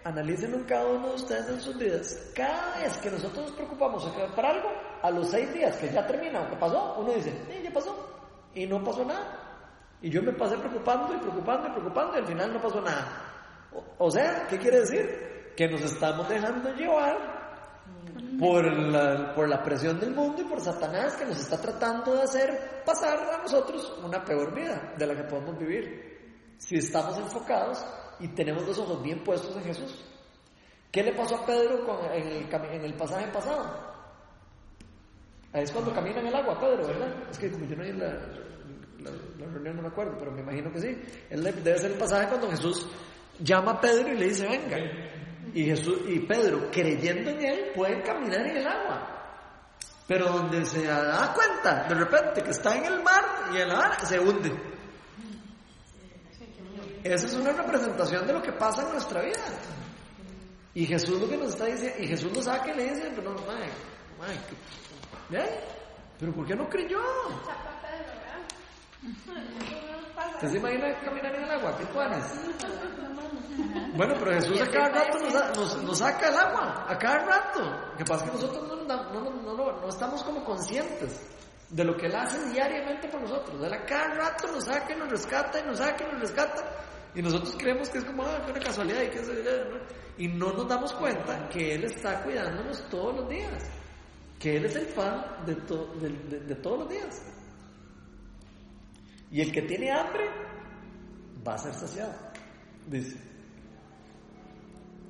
[0.05, 2.31] analicen en cada uno de ustedes en sus vidas.
[2.35, 4.69] Cada vez que nosotros nos preocupamos por algo,
[5.01, 7.93] a los seis días que ya termina o que pasó, uno dice, ya pasó.
[8.53, 9.41] Y no pasó nada.
[10.01, 13.07] Y yo me pasé preocupando y preocupando y preocupando y al final no pasó nada.
[13.73, 15.53] O, o sea, ¿qué quiere decir?
[15.57, 17.17] Que nos estamos dejando llevar
[18.39, 22.21] por la, por la presión del mundo y por Satanás que nos está tratando de
[22.21, 26.53] hacer pasar a nosotros una peor vida de la que podemos vivir.
[26.57, 27.83] Si estamos enfocados
[28.19, 30.03] y tenemos los ojos bien puestos en Jesús.
[30.91, 33.93] ¿Qué le pasó a Pedro con- en, el, en el pasaje pasado?
[35.53, 37.13] Es cuando camina en el agua, Pedro, ¿verdad?
[37.31, 40.41] Es que como yo no vi la, la, la reunión, no me acuerdo, pero me
[40.41, 41.01] imagino que sí.
[41.29, 42.87] Él debe ser el pasaje cuando Jesús
[43.39, 44.77] llama a Pedro y le dice, venga.
[45.53, 49.11] Y, Jesús, y Pedro, creyendo en él, puede caminar en el agua.
[50.07, 53.23] Pero donde se da cuenta, de repente, que está en el mar
[53.53, 54.51] y en la mar, se hunde.
[57.05, 59.37] Esa es una representación de lo que pasa en nuestra vida.
[60.73, 63.31] Y Jesús lo que nos está diciendo, y Jesús lo saca y le dice, pero
[63.33, 63.69] no, mae,
[64.19, 64.37] mae,
[65.29, 65.59] que- ¿eh?
[66.19, 66.99] ¿Pero por qué no creyó?
[70.33, 71.77] ¿Usted se imagina caminar en el agua?
[71.77, 72.25] ¿Qué tuanes?
[73.95, 77.61] Bueno, pero Jesús a cada rato nos, nos- nos saca el agua, a cada rato.
[77.91, 81.21] Lo que pasa es que nosotros no, no, no- no estamos como conscientes
[81.69, 83.63] de lo que Él hace diariamente por nosotros.
[83.63, 86.63] Él a cada rato nos saca y nos rescata y nos saca y nos rescata.
[87.15, 89.77] Y nosotros creemos que es como ah, una casualidad y que se- ¿no?
[90.17, 93.63] y no nos damos cuenta que Él está cuidándonos todos los días.
[94.39, 97.21] Que Él es el pan de, to- de- de- de todos los días.
[99.31, 100.25] Y el que tiene hambre
[101.47, 102.13] va a ser saciado,
[102.87, 103.17] dice.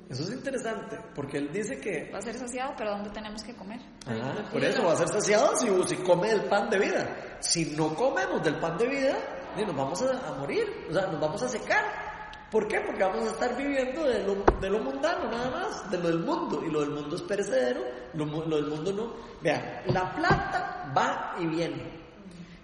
[0.08, 3.54] Eso es interesante, porque él dice que Va a ser saciado, pero ¿dónde tenemos que
[3.56, 3.80] comer?
[4.06, 7.36] Ajá, por eso va a ser saciado si, si come del pan de vida.
[7.40, 9.16] Si no comemos del pan de vida,
[9.64, 12.06] nos vamos a, morir, o sea, nos vamos a secar.
[12.50, 12.80] ¿Por qué?
[12.80, 16.20] Porque vamos a estar viviendo de lo, de lo mundano nada más, de lo del
[16.20, 16.62] mundo.
[16.64, 17.82] Y lo del mundo es perecedero,
[18.14, 19.12] lo, del mundo no.
[19.42, 22.06] Vean, la plata va y viene.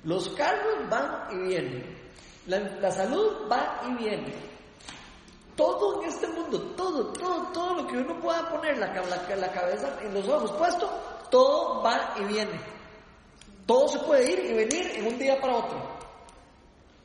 [0.04, 2.02] Los carros van y vienen.
[2.46, 4.34] La, salud va y viene.
[5.56, 9.98] Todo en este mundo, todo, todo, todo lo que uno pueda poner la, la cabeza
[10.00, 10.90] en los ojos puesto,
[11.30, 12.60] todo va y viene.
[13.66, 16.01] Todo se puede ir y venir en un día para otro.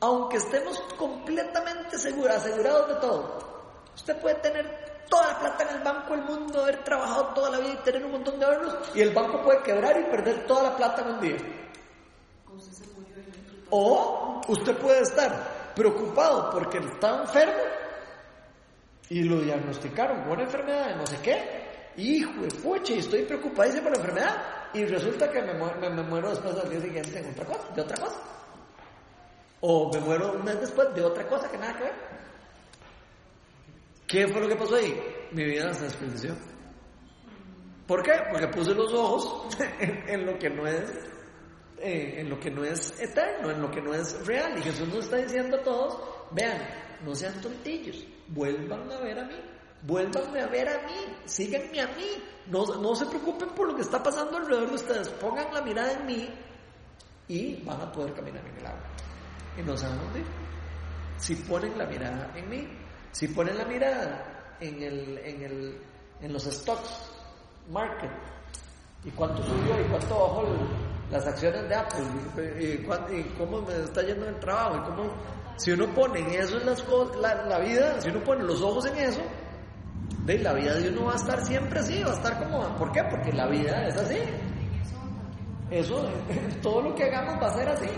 [0.00, 3.38] Aunque estemos completamente seguros, asegurados de todo.
[3.94, 7.58] Usted puede tener toda la plata en el banco del mundo, haber trabajado toda la
[7.58, 10.64] vida y tener un montón de ahorros, y el banco puede quebrar y perder toda
[10.64, 11.36] la plata en un día.
[13.70, 17.62] O usted puede estar preocupado porque está enfermo
[19.10, 21.68] y lo diagnosticaron con una enfermedad de no sé qué.
[21.96, 24.36] Hijo de pucha, y estoy preocupadísimo por la enfermedad.
[24.74, 27.68] Y resulta que me, mu- me- me muero después al día siguiente en otra cosa,
[27.74, 28.16] de otra cosa.
[29.60, 31.94] O me muero un mes después de otra cosa que nada que ver.
[34.06, 34.98] ¿Qué fue lo que pasó ahí?
[35.32, 36.34] Mi vida se desperdició.
[37.86, 38.12] ¿Por qué?
[38.30, 40.90] Porque puse los ojos en, lo que no es
[41.78, 44.58] eh, en lo que no es eterno, en lo que no es real.
[44.58, 45.98] Y Jesús nos está diciendo a todos,
[46.32, 46.60] vean,
[47.04, 49.36] no sean tontillos, vuelvan a ver a mí,
[49.82, 53.82] vuélvanme a ver a mí, síganme a mí, no, no se preocupen por lo que
[53.82, 56.28] está pasando alrededor de ustedes, pongan la mirada en mí
[57.28, 58.88] y van a poder caminar en el agua.
[59.58, 60.24] Y no a hundir.
[61.16, 62.68] Si ponen la mirada en mí,
[63.10, 65.78] si ponen la mirada en, el, en, el,
[66.20, 67.10] en los stocks,
[67.70, 68.10] market,
[69.04, 72.04] y cuánto subió y cuánto bajó el- las acciones de Apple
[72.36, 75.10] y, y y cómo me está yendo el trabajo y cómo
[75.56, 78.60] si uno pone en eso en las cosas, la, la vida, si uno pone los
[78.62, 79.22] ojos en eso,
[80.24, 82.92] ve, la vida de uno va a estar siempre así, va a estar como, ¿por
[82.92, 83.02] qué?
[83.10, 84.18] Porque la vida es así.
[85.70, 86.08] Eso,
[86.62, 87.88] todo lo que hagamos va a ser así.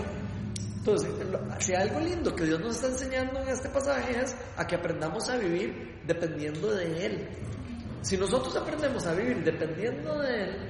[0.81, 1.13] Entonces,
[1.59, 5.29] si algo lindo que Dios nos está enseñando en este pasaje es a que aprendamos
[5.29, 7.29] a vivir dependiendo de Él.
[8.01, 10.69] Si nosotros aprendemos a vivir dependiendo de Él,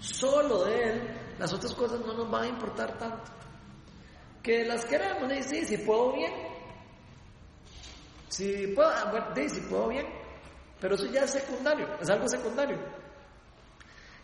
[0.00, 1.02] solo de Él,
[1.38, 3.32] las otras cosas no nos van a importar tanto.
[4.42, 6.32] Que las queremos, y sí, si puedo bien.
[8.28, 10.06] Si puedo, ah, bueno, si puedo bien.
[10.78, 12.76] Pero eso ya es secundario, es algo secundario.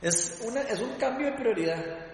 [0.03, 2.13] Es, una, es un cambio de prioridad.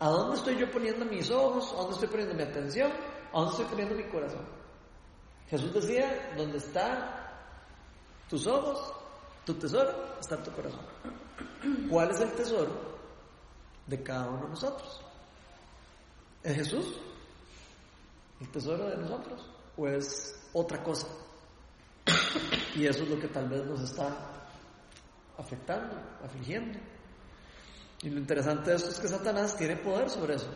[0.00, 1.72] ¿A dónde estoy yo poniendo mis ojos?
[1.72, 2.92] ¿A dónde estoy poniendo mi atención?
[3.32, 4.46] ¿A dónde estoy poniendo mi corazón?
[5.48, 7.10] Jesús decía, donde están
[8.28, 8.92] tus ojos,
[9.44, 10.84] tu tesoro, está tu corazón.
[11.90, 12.70] ¿Cuál es el tesoro
[13.86, 15.00] de cada uno de nosotros?
[16.42, 16.94] ¿Es Jesús?
[18.40, 19.44] ¿El tesoro de nosotros?
[19.76, 21.08] ¿O es otra cosa?
[22.76, 24.14] Y eso es lo que tal vez nos está
[25.36, 26.78] afectando, afligiendo.
[28.02, 30.50] Y lo interesante de esto es que Satanás tiene poder sobre eso.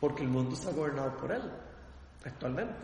[0.00, 1.42] Porque el mundo está gobernado por él,
[2.24, 2.74] actualmente.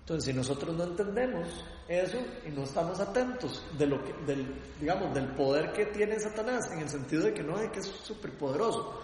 [0.00, 1.48] Entonces, si nosotros no entendemos
[1.86, 6.70] eso y no estamos atentos de lo que, del, digamos, del poder que tiene Satanás,
[6.72, 9.00] en el sentido de que no es que es súper poderoso,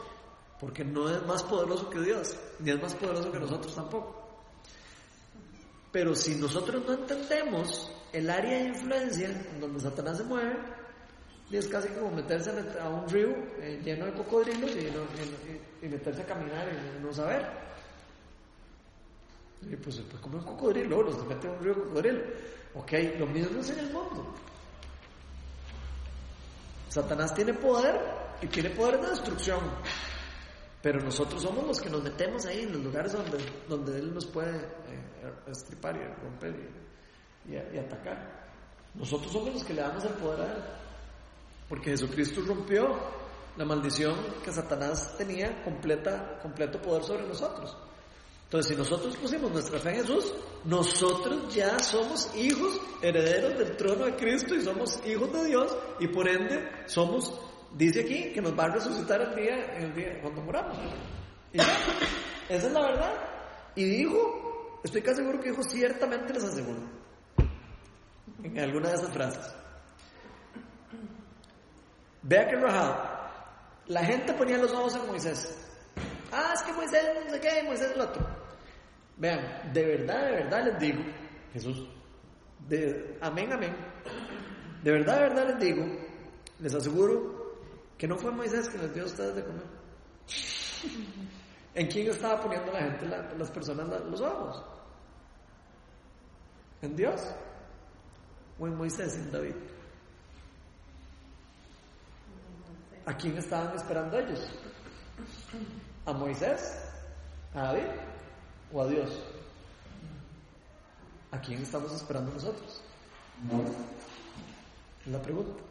[0.60, 4.24] porque no es más poderoso que Dios, ni es más poderoso que nosotros tampoco.
[5.92, 10.56] Pero si nosotros no entendemos el área de influencia en donde Satanás se mueve,
[11.52, 13.28] es casi como meterse a un río
[13.60, 14.70] eh, lleno de cocodrilos
[15.82, 17.46] y, meterse a caminar y no saber.
[19.62, 22.20] Y pues, pues como un cocodrilo, los que meten a un río de cocodrilo.
[22.74, 24.34] Ok, lo mismo es en el mundo.
[26.88, 28.00] Satanás tiene poder
[28.42, 29.60] y tiene poder de destrucción.
[30.82, 34.26] Pero nosotros somos los que nos metemos ahí en los lugares donde, donde Él nos
[34.26, 36.54] puede eh, estripar y romper
[37.48, 38.44] y- y atacar.
[38.94, 40.62] Nosotros somos los que le damos el poder a Él.
[41.68, 42.98] Porque Jesucristo rompió
[43.56, 47.76] la maldición que Satanás tenía completa, completo poder sobre nosotros.
[48.44, 50.32] Entonces, si nosotros pusimos nuestra fe en Jesús,
[50.64, 56.08] nosotros ya somos hijos, herederos del trono de Cristo y somos hijos de Dios y
[56.08, 57.32] por ende somos,
[57.76, 60.76] dice aquí, que nos va a resucitar el día, el día cuando moramos.
[61.52, 61.64] Y ya,
[62.48, 63.14] esa es la verdad.
[63.74, 66.80] Y dijo, estoy casi seguro que dijo, ciertamente les aseguro,
[68.42, 69.63] en alguna de esas frases.
[72.24, 72.96] Vea que rajado.
[73.86, 75.54] La gente ponía los ojos en Moisés.
[76.32, 78.26] Ah, es que Moisés no sé qué, Moisés el otro.
[79.16, 81.02] Vean, de verdad, de verdad les digo,
[81.52, 81.86] Jesús,
[82.68, 83.76] de, amén, amén.
[84.82, 85.84] De verdad, de verdad les digo,
[86.58, 87.58] les aseguro
[87.96, 89.64] que no fue Moisés que les dio a ustedes de comer.
[91.74, 94.64] ¿En quién estaba poniendo la gente, la- las personas, los ojos?
[96.82, 97.20] ¿En Dios?
[98.58, 99.54] ¿O en Moisés, en David?
[103.06, 104.40] ¿A quién estaban esperando ellos?
[106.06, 106.78] ¿A Moisés?
[107.54, 107.86] ¿A David?
[108.72, 109.22] ¿O a Dios?
[111.30, 112.82] ¿A quién estamos esperando nosotros?
[115.04, 115.62] Es la pregunta.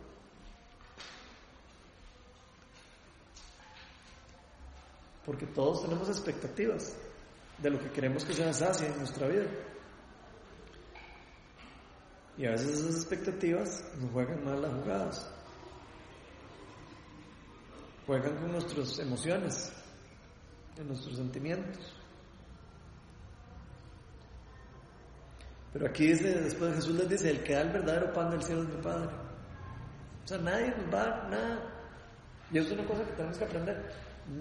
[5.26, 6.96] Porque todos tenemos expectativas
[7.58, 9.46] de lo que queremos que se nos haga en nuestra vida.
[12.38, 15.33] Y a veces esas expectativas nos juegan mal las jugadas.
[18.06, 19.72] Juegan con nuestras emociones,
[20.78, 21.94] en nuestros sentimientos.
[25.72, 28.64] Pero aquí dice, después Jesús les dice, el que da el verdadero pan del cielo
[28.64, 29.10] es mi Padre.
[30.24, 31.74] O sea, nadie nos va a nada.
[32.52, 33.92] Y eso es una cosa que tenemos que aprender.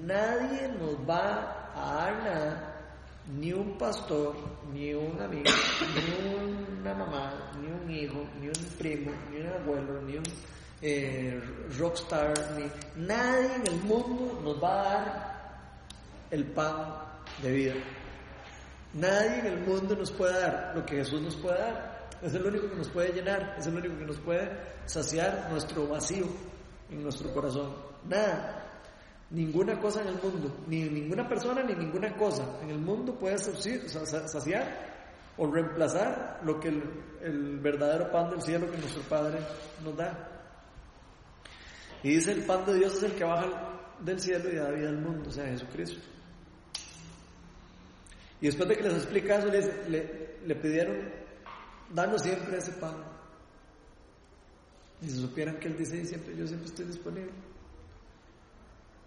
[0.05, 2.83] Nadie nos va a dar nada,
[3.39, 4.35] ni un pastor,
[4.73, 5.51] ni un amigo,
[5.95, 10.25] ni una mamá, ni un hijo, ni un primo, ni un abuelo, ni un
[10.83, 11.41] eh,
[11.79, 15.43] rockstar, ni nadie en el mundo nos va a dar
[16.31, 16.95] el pan
[17.43, 17.75] de vida.
[18.95, 22.09] Nadie en el mundo nos puede dar lo que Jesús nos puede dar.
[22.21, 24.51] Es el único que nos puede llenar, es el único que nos puede
[24.87, 26.27] saciar nuestro vacío
[26.91, 27.75] en nuestro corazón.
[28.09, 28.59] Nada.
[29.31, 33.37] Ninguna cosa en el mundo, ni ninguna persona, ni ninguna cosa en el mundo puede
[33.37, 34.93] saci- sa- saciar
[35.39, 39.39] o reemplazar lo que el verdadero pan del cielo que nuestro Padre
[39.83, 40.29] nos da.
[42.03, 43.47] Y dice, el pan de Dios es el que baja
[44.01, 46.01] del cielo y da vida al mundo, o sea, Jesucristo.
[48.41, 50.97] Y después de que les explica eso, les- le, pidieron,
[51.95, 52.97] danos siempre ese pan.
[55.01, 57.31] Y si supieran que él dice, siempre, yo siempre estoy disponible.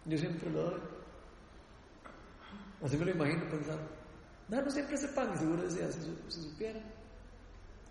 [0.05, 0.81] Yo siempre lo doy.
[2.83, 3.89] Así me lo imagino pensando.
[4.47, 5.31] Danos siempre ese pan.
[5.35, 6.83] Y seguro decía, si, si supieran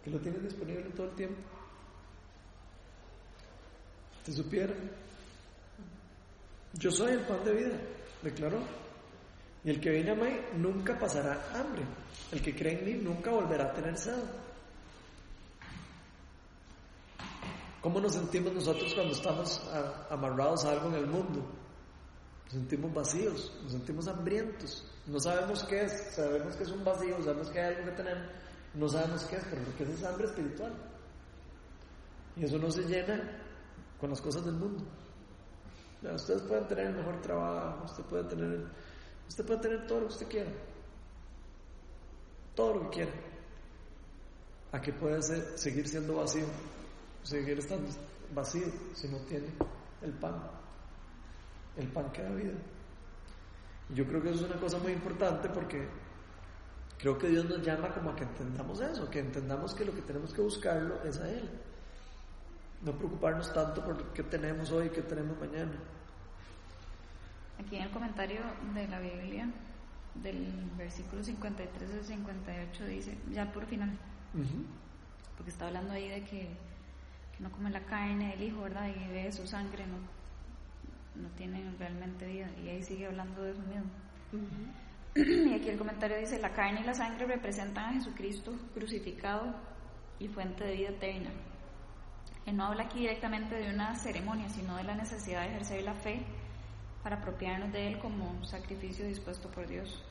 [0.02, 1.40] que lo tienen disponible todo el tiempo.
[4.24, 4.90] Si supieran.
[6.74, 7.76] Yo soy el pan de vida,
[8.22, 8.58] declaró.
[9.64, 11.82] Y el que viene a mí nunca pasará hambre.
[12.32, 14.22] El que cree en mí nunca volverá a tener sed.
[17.80, 21.44] ¿Cómo nos sentimos nosotros cuando estamos a- amarrados a algo en el mundo?
[22.44, 24.90] Nos sentimos vacíos, nos sentimos hambrientos.
[25.06, 28.26] No sabemos qué es, sabemos que es un vacío, sabemos que hay algo que tenemos,
[28.74, 30.72] no sabemos qué es, pero lo que es es hambre espiritual.
[32.36, 33.38] Y eso no se llena
[34.04, 34.84] con las cosas del mundo.
[36.14, 38.66] Ustedes pueden tener el mejor trabajo, usted puede tener,
[39.26, 40.50] usted puede tener todo lo que usted quiera.
[42.54, 43.12] Todo lo que quiera.
[44.72, 46.44] A que puede ser- seguir siendo vacío,
[47.22, 47.88] seguir estando
[48.34, 49.46] vacío si no tiene
[50.02, 50.50] el pan.
[51.78, 52.58] El pan que da vida.
[53.88, 55.88] Yo creo que eso es una cosa muy importante porque
[56.98, 60.02] creo que Dios nos llama como a que entendamos eso, que entendamos que lo que
[60.02, 61.48] tenemos que buscarlo es a Él.
[62.84, 65.72] No preocuparnos tanto por qué tenemos hoy, qué tenemos mañana.
[67.58, 68.40] Aquí en el comentario
[68.74, 69.48] de la Biblia,
[70.14, 73.96] del versículo 53 al 58, dice, ya por final,
[75.36, 76.48] porque está hablando ahí de que,
[77.36, 78.88] que no come la carne del Hijo, ¿verdad?
[78.88, 82.50] Y bebe su sangre, no, no tienen realmente vida.
[82.62, 83.90] Y ahí sigue hablando de eso mismo.
[85.16, 89.54] Y aquí el comentario dice, la carne y la sangre representan a Jesucristo crucificado
[90.18, 91.30] y fuente de vida eterna.
[92.46, 95.94] Él no habla aquí directamente de una ceremonia, sino de la necesidad de ejercer la
[95.94, 96.22] fe
[97.02, 100.02] para apropiarnos de Él como sacrificio dispuesto por Dios.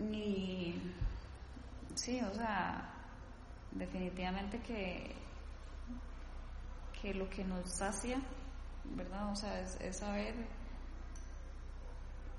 [0.00, 0.74] Y
[1.94, 2.90] sí, o sea,
[3.72, 5.14] definitivamente que,
[7.00, 8.20] que lo que nos sacia,
[8.84, 9.30] ¿verdad?
[9.30, 10.34] O sea, es, es saber,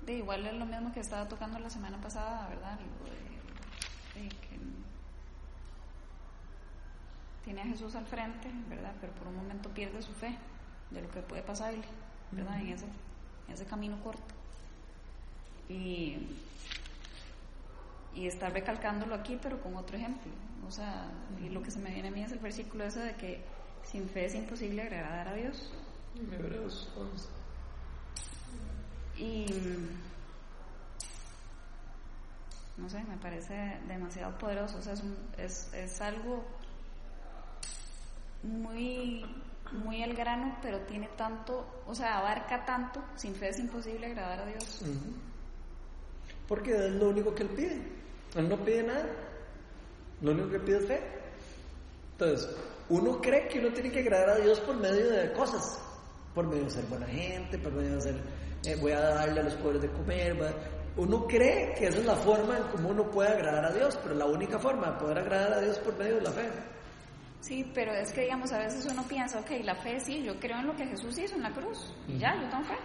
[0.06, 2.78] de igual es lo mismo que estaba tocando la semana pasada, ¿verdad?
[4.14, 4.58] De que
[7.44, 8.92] tiene a Jesús al frente, ¿verdad?
[9.00, 10.36] Pero por un momento pierde su fe
[10.90, 11.84] de lo que puede pasarle,
[12.32, 12.60] ¿verdad?
[12.60, 12.86] En ese,
[13.48, 14.34] en ese camino corto.
[15.68, 16.18] Y,
[18.14, 20.30] y estar recalcándolo aquí, pero con otro ejemplo.
[20.66, 21.10] O sea,
[21.42, 23.40] y lo que se me viene a mí es el versículo ese de que
[23.84, 25.72] sin fe es imposible agradar a Dios.
[26.32, 27.41] Hebreos 11.
[29.22, 29.46] Y
[32.76, 34.78] no sé, me parece demasiado poderoso.
[34.78, 35.02] O sea, es,
[35.38, 36.42] es, es algo
[38.42, 39.24] muy,
[39.70, 43.00] muy el grano, pero tiene tanto, o sea, abarca tanto.
[43.14, 44.82] Sin fe es imposible agradar a Dios.
[46.48, 47.82] Porque es lo único que él pide.
[48.34, 49.06] Él no pide nada.
[50.20, 51.00] Lo único que pide es fe.
[52.12, 52.56] Entonces,
[52.88, 55.80] uno cree que uno tiene que agradar a Dios por medio de cosas.
[56.34, 59.44] Por medio de ser buena gente, por medio de ser, eh, voy a darle a
[59.44, 60.32] los pobres de comer.
[60.42, 63.98] a- Uno cree que esa es la forma en cómo uno puede agradar a Dios,
[64.02, 66.48] pero la única forma de poder agradar a Dios por medio de la fe.
[67.40, 70.58] Sí, pero es que digamos, a veces uno piensa, ok, la fe sí, yo creo
[70.58, 71.92] en lo que Jesús hizo en la cruz.
[72.06, 72.76] Y ya, yo tengo fe.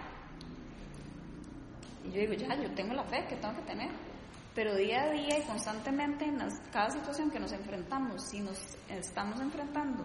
[2.04, 3.90] Y yo digo, ya, yo tengo la fe que tengo que tener.
[4.54, 8.58] Pero día a día y constantemente en las- cada situación que nos enfrentamos, si nos
[8.88, 10.04] estamos enfrentando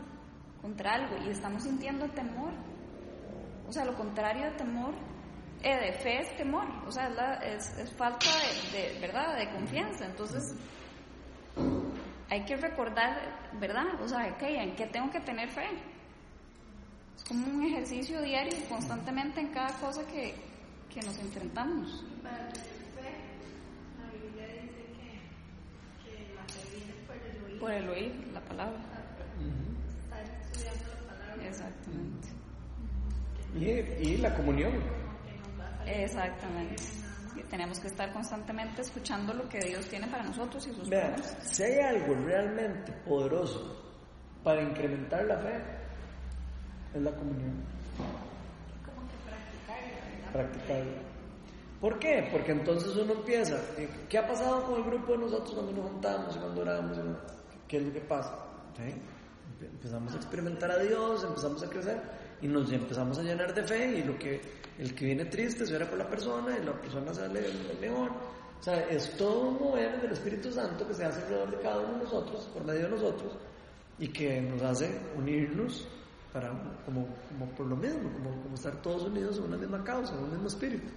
[0.61, 2.51] contra algo y estamos sintiendo temor,
[3.67, 4.93] o sea, lo contrario de temor,
[5.70, 8.26] de fe es temor, o sea, es, la- es- es falta
[8.72, 10.05] de, de, ¿verdad?, de confianza.
[10.05, 10.55] Entonces,
[12.30, 14.01] hay que recordar, ¿verdad?
[14.01, 15.68] O sea, ¿en qué tengo que tener fe?
[17.16, 20.34] Es como un ejercicio diario, constantemente en cada cosa que,
[20.93, 22.03] que nos enfrentamos.
[22.24, 23.14] Para tener fe,
[23.99, 28.41] la Biblia dice que, que la fe viene por el oír, Por el oír la
[28.41, 28.80] palabra.
[30.03, 32.28] estar estudiando la palabra, Exactamente.
[33.55, 34.74] Y, y la comunión.
[35.88, 36.84] Exactamente.
[37.50, 41.64] Tenemos que estar constantemente escuchando lo que Dios tiene para nosotros y sus Vean, si
[41.64, 43.80] hay algo realmente poderoso
[44.44, 45.62] para incrementar la fe,
[46.96, 47.64] es la comunión.
[48.86, 50.32] como que practicarla.
[50.32, 51.02] Practicarla.
[51.80, 52.30] ¿Por qué?
[52.32, 53.56] Porque entonces uno empieza.
[53.78, 56.98] eh, ¿Qué ha pasado con el grupo de nosotros cuando nos juntamos, cuando oramos?
[57.68, 58.36] ¿Qué es lo que pasa?
[58.78, 58.84] ¿Sí?
[58.84, 62.02] Empe- Empezamos a experimentar a Dios, empezamos a crecer
[62.42, 64.42] y nos empezamos a llenar de fe y lo que
[64.80, 67.42] el que viene triste se ora por la persona y la persona sale
[67.80, 68.10] mejor.
[68.60, 71.80] O sea, es todo un mover del Espíritu Santo que se hace alrededor de cada
[71.80, 73.34] uno de nosotros, por medio de nosotros,
[74.00, 75.88] y que nos hace unirnos
[76.32, 76.50] para,
[76.86, 80.24] como, como por lo mismo, como, como estar todos unidos en una misma causa, en
[80.24, 80.92] un mismo espíritu.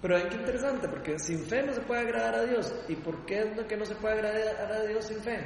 [0.00, 2.74] Pero ven qué interesante, porque sin fe no se puede agradar a Dios.
[2.88, 5.38] ¿Y por qué es lo que no se puede agradar a Dios sin fe?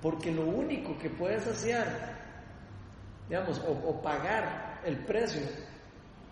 [0.00, 2.25] Porque lo único que puede saciar,
[3.28, 5.42] digamos, o, o pagar el precio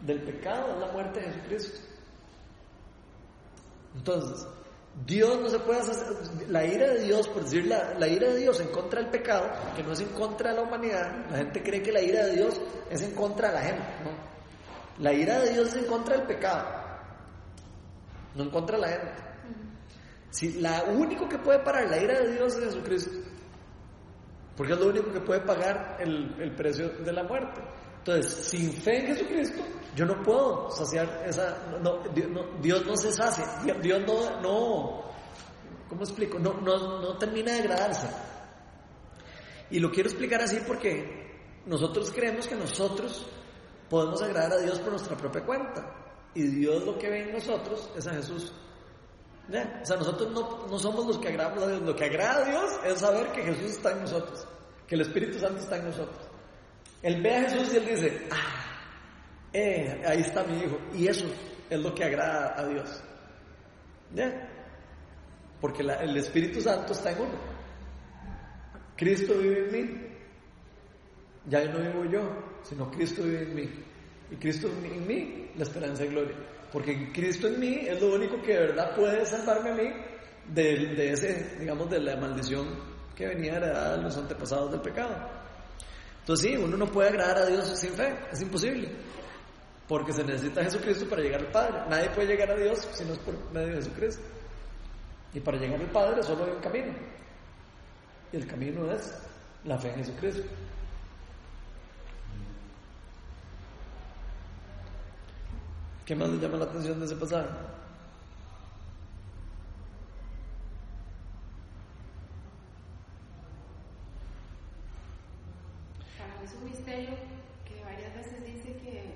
[0.01, 1.81] del pecado es la muerte de Jesucristo.
[3.97, 4.47] Entonces,
[5.07, 5.97] Dios no se puede hacer,
[6.49, 9.51] la ira de Dios, por decir la, la, ira de Dios en contra del pecado,
[9.75, 12.37] que no es en contra de la humanidad, la gente cree que la ira de
[12.37, 15.03] Dios es en contra de la gente, ¿no?
[15.03, 16.65] La ira de Dios es en contra del pecado,
[18.37, 19.13] no en contra de la gente.
[20.31, 23.19] Si la único que puede parar la ira de Dios es Jesucristo,
[24.57, 27.61] porque es lo único que puede pagar el, el precio de la muerte.
[27.99, 29.63] Entonces, sin fe en Jesucristo,
[29.97, 31.79] yo no puedo saciar esa...
[31.83, 32.03] No,
[32.61, 34.41] Dios, no, se sacia, Dios no...
[34.41, 35.05] no
[35.89, 36.39] ¿Cómo explico?
[36.39, 38.09] No, no, no termina de agradarse.
[39.71, 43.27] Y lo quiero explicar así porque nosotros creemos que nosotros
[43.89, 46.05] podemos agradar a Dios por nuestra propia cuenta.
[46.35, 48.53] Y Dios lo que ve en nosotros es a Jesús.
[49.49, 51.83] O sea, nosotros no, somos los que agradamos a Dios.
[51.83, 54.47] Lo que agrada a Dios es saber que Jesús está en nosotros,
[54.87, 56.27] que el Espíritu Santo está en nosotros.
[57.03, 58.65] Él ve a Jesús y él dice, ah,
[59.53, 60.79] eh, ahí está mi hijo.
[60.95, 61.27] Y eso
[61.69, 63.03] es lo que agrada a Dios.
[65.61, 67.55] Porque el Espíritu Santo está en uno.
[68.97, 70.01] Cristo vive en mí.
[71.47, 72.23] Ya no vivo yo,
[72.63, 73.71] sino Cristo vive en mí.
[74.31, 76.37] Y Cristo en mí, la esperanza y gloria.
[76.75, 79.93] Porque Cristo en mí es lo único que de verdad puede salvarme a mí
[80.49, 82.67] de, ese, digamos, de la maldición
[83.15, 85.15] que venía heredada de los antepasados del pecado.
[86.19, 88.91] Entonces sí, uno no puede agradar a Dios sin fe, es imposible.
[89.87, 91.79] Porque se necesita Jesucristo para llegar al Padre.
[91.89, 94.25] Nadie puede llegar a Dios si no es por medio de Jesucristo.
[95.33, 96.93] Y para llegar al Padre solo hay un camino.
[98.33, 99.17] Y el camino es
[99.63, 100.43] la fe en Jesucristo.
[106.05, 107.49] ¿Qué más le llama la atención de ese pasaje?
[116.19, 117.15] Para mí es un misterio
[117.65, 119.15] que varias veces dice que,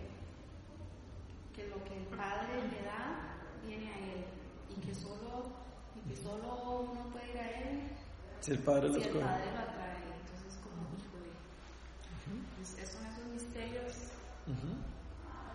[1.55, 3.36] que lo que el Padre le da
[3.66, 4.24] viene a Él
[4.70, 5.51] y que solo,
[5.95, 7.80] y que solo uno puede ir a Él
[8.41, 9.09] Si el Padre lo si el.
[9.18, 10.09] Padre lo atrae.
[10.24, 11.36] Entonces, como, híjole,
[12.57, 13.93] pues esos son esos misterios.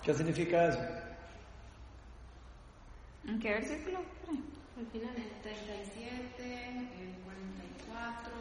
[0.03, 1.02] ¿Qué significa eso?
[3.34, 3.97] ¿En qué versículo?
[4.77, 5.15] Al final.
[5.15, 8.31] El 37, el 44.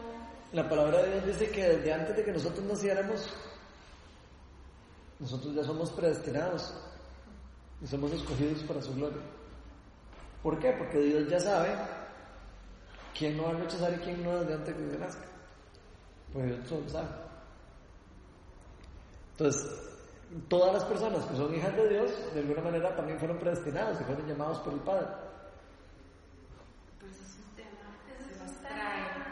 [0.52, 3.26] La palabra de Dios dice que desde antes de que nosotros naciéramos,
[5.18, 6.74] nosotros ya somos predestinados
[7.80, 9.22] y somos escogidos para su gloria.
[10.42, 10.72] ¿Por qué?
[10.72, 11.70] Porque Dios ya sabe
[13.18, 15.24] quién no va a rechazar y quién no desde antes de que se nazca.
[16.34, 17.08] Pues Dios todo lo sabe.
[19.30, 19.91] Entonces,
[20.48, 24.04] todas las personas que son hijas de Dios, de alguna manera también fueron predestinados y
[24.04, 25.06] fueron llamados por el Padre.
[27.00, 29.22] Pues es un tema que se nos trae.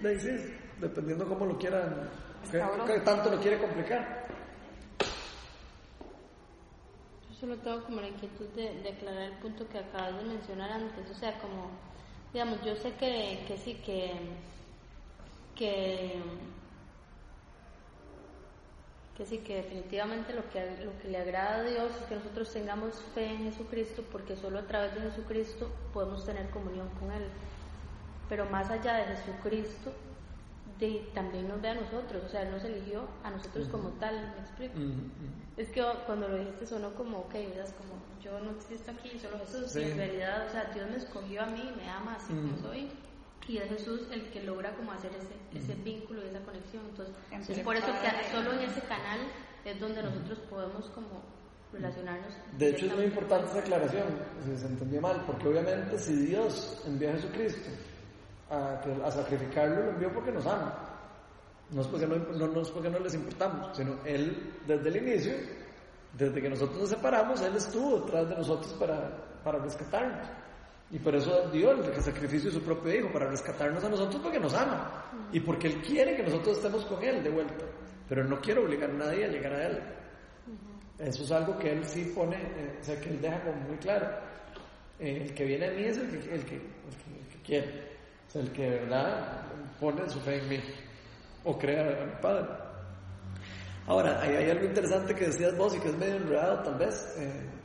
[0.00, 2.08] De ahí sí, dependiendo cómo lo quieran,
[2.50, 4.26] qué, tanto lo quiere complicar.
[7.28, 10.70] Yo solo tengo como la inquietud de, de aclarar el punto que acabas de mencionar
[10.72, 11.10] antes.
[11.10, 11.70] O sea, como,
[12.32, 14.12] digamos, yo sé que, que sí, que,
[15.54, 16.20] que,
[19.16, 22.50] que sí, que definitivamente lo que, lo que le agrada a Dios es que nosotros
[22.52, 27.24] tengamos fe en Jesucristo, porque solo a través de Jesucristo podemos tener comunión con Él.
[28.28, 29.92] Pero más allá de Jesucristo,
[30.78, 34.14] de- también nos ve a nosotros, o sea, Él nos eligió a nosotros como tal,
[34.34, 34.74] ¿me explico?
[35.58, 37.68] Es que cuando lo dijiste sonó como, ok, ¿verdad?
[37.76, 39.70] como yo no existo aquí, solo Jesús.
[39.72, 39.80] Sí.
[39.80, 42.62] Y en realidad, o sea, Dios me escogió a mí, me ama así como Mm.
[42.62, 42.88] soy.
[43.48, 46.84] Y es Jesús el que logra como hacer ese, ese vínculo y esa conexión.
[46.90, 49.20] Entonces, Entre es por eso que solo en ese canal
[49.64, 51.22] es donde nosotros podemos como
[51.72, 52.34] relacionarnos.
[52.58, 54.06] De hecho, es muy importante esa aclaración,
[54.44, 57.70] si se entendió mal, porque obviamente si Dios envió a Jesucristo
[58.50, 60.92] a, a sacrificarlo, lo envió porque nos ama.
[61.70, 64.96] No es porque no, no, no es porque no les importamos, sino Él, desde el
[64.96, 65.32] inicio,
[66.12, 70.28] desde que nosotros nos separamos, Él estuvo detrás de nosotros para, para rescatarnos.
[70.92, 74.38] Y por eso dio el sacrificio de su propio Hijo, para rescatarnos a nosotros porque
[74.38, 75.10] nos ama.
[75.32, 77.64] Y porque Él quiere que nosotros estemos con Él de vuelta.
[78.06, 79.82] Pero Él no quiere obligar a nadie a llegar a Él.
[80.98, 83.78] Eso es algo que Él sí pone, eh, o sea, que Él deja como muy
[83.78, 84.06] claro.
[85.00, 87.42] Eh, el que viene a mí es el que, el que, el que, el que
[87.42, 87.68] quiere.
[88.28, 89.42] O sea, el que de verdad
[89.80, 90.60] pone su fe en mí.
[91.44, 92.48] O crea en mi Padre.
[93.86, 97.16] Ahora, hay algo interesante que decías vos y que es medio enredado tal vez.
[97.18, 97.61] eh,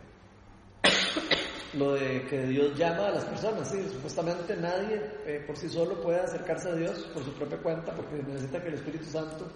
[1.73, 6.01] lo de que Dios llama a las personas, sí, supuestamente nadie eh, por sí solo
[6.01, 9.47] puede acercarse a Dios por su propia cuenta porque necesita que el Espíritu Santo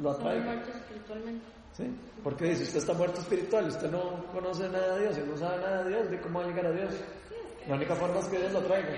[0.00, 0.62] lo atraiga.
[1.76, 1.84] ¿sí?
[2.22, 5.56] Porque dice, usted está muerto espiritual, usted no conoce nada de Dios y no sabe
[5.58, 6.94] nada de Dios, ¿de cómo va a llegar a Dios?
[7.68, 8.88] La única forma es que Dios lo traiga.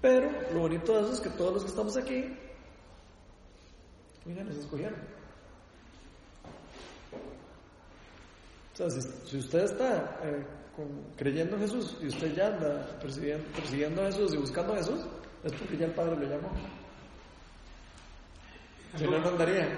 [0.00, 2.32] Pero lo bonito de eso es que todos los que estamos aquí,
[4.26, 4.98] mira, nos escogieron.
[8.72, 12.98] O sea, si, si usted está eh, con- creyendo en Jesús y usted ya anda
[13.00, 15.00] persiguiendo, persiguiendo a Jesús y buscando a Jesús,
[15.44, 16.50] es porque ya el Padre lo llamó.
[18.96, 19.68] Si no, no andaría.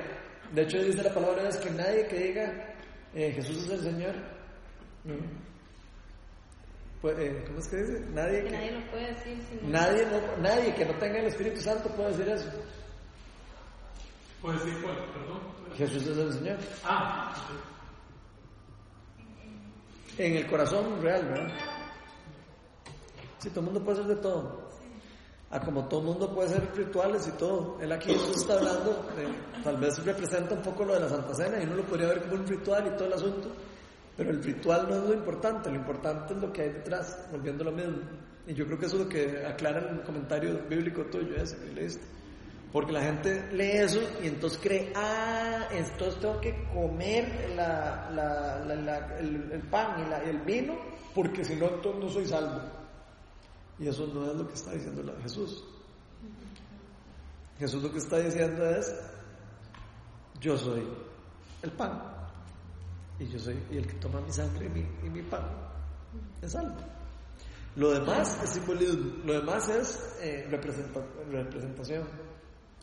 [0.53, 2.75] De hecho, dice la palabra es que nadie que diga
[3.15, 4.15] eh, Jesús es el Señor,
[7.01, 8.01] pues, eh, ¿cómo es que dice?
[8.13, 11.27] Nadie Que que, nadie lo puede decir sin nadie, no- nadie que no tenga el
[11.27, 12.51] Espíritu Santo puede decir eso.
[14.41, 14.97] ¿Puedes decir cuál?
[14.97, 15.41] Perdón.
[15.77, 16.57] Jesús es el Señor.
[16.85, 17.35] Ah.
[20.17, 21.49] En el corazón real, ¿verdad?
[23.39, 24.69] Sí, todo el mundo puede hacer de todo.
[25.51, 27.79] Ah, como todo el mundo puede hacer rituales y todo.
[27.81, 31.35] Él aquí Jesús está hablando, de- tal vez representa un poco lo de la Santa
[31.35, 33.49] Cena y uno lo podría ver como un ritual y todo el asunto.
[34.17, 37.63] Pero el ritual no es lo importante, lo importante es lo que hay detrás, volviendo
[37.63, 37.99] a lo mismo.
[38.49, 41.73] Y yo creo que eso es lo que aclara el comentario bíblico tuyo, ese que
[41.73, 42.05] leíste.
[42.73, 50.01] Porque la gente lee eso y entonces cree, ah, entonces tengo que comer el, pan
[50.01, 50.77] y, el vino,
[51.15, 52.61] porque si no, entonces no soy salvo.
[53.79, 55.65] Y eso no es lo que está diciendo Jesús.
[57.59, 58.95] Jesús lo que está diciendo es,
[60.41, 60.87] yo soy
[61.63, 62.03] el pan.
[63.19, 65.43] Y yo soy, el que toma mi sangre y mi, y mi pan
[66.43, 66.77] es salvo.
[67.77, 72.05] Lo demás es simbolismo, lo demás es eh, representa- representación,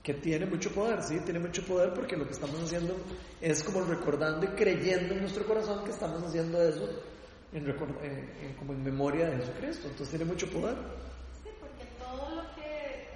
[0.05, 2.95] que tiene mucho poder, sí, tiene mucho poder porque lo que estamos haciendo
[3.41, 6.87] es como recordando y creyendo en nuestro corazón que estamos haciendo eso
[7.51, 7.73] en
[8.59, 10.75] como en memoria de Jesucristo, entonces tiene mucho poder.
[11.41, 13.07] Sí, porque todo lo que,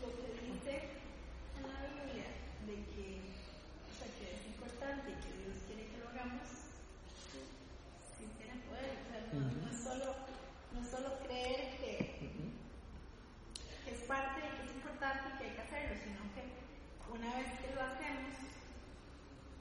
[0.00, 0.88] lo que dice
[1.58, 2.30] en la Biblia
[2.64, 6.46] de que, o sea, que es importante y que Dios quiere que lo hagamos,
[7.28, 7.42] sí,
[8.16, 8.86] sí tiene poder.
[8.86, 10.14] O sea, no, no es solo,
[10.72, 12.30] no es solo creer que,
[13.82, 16.46] que es parte y que es importante y que hay que hacerlo, sino que
[17.10, 18.30] una vez que lo hacemos,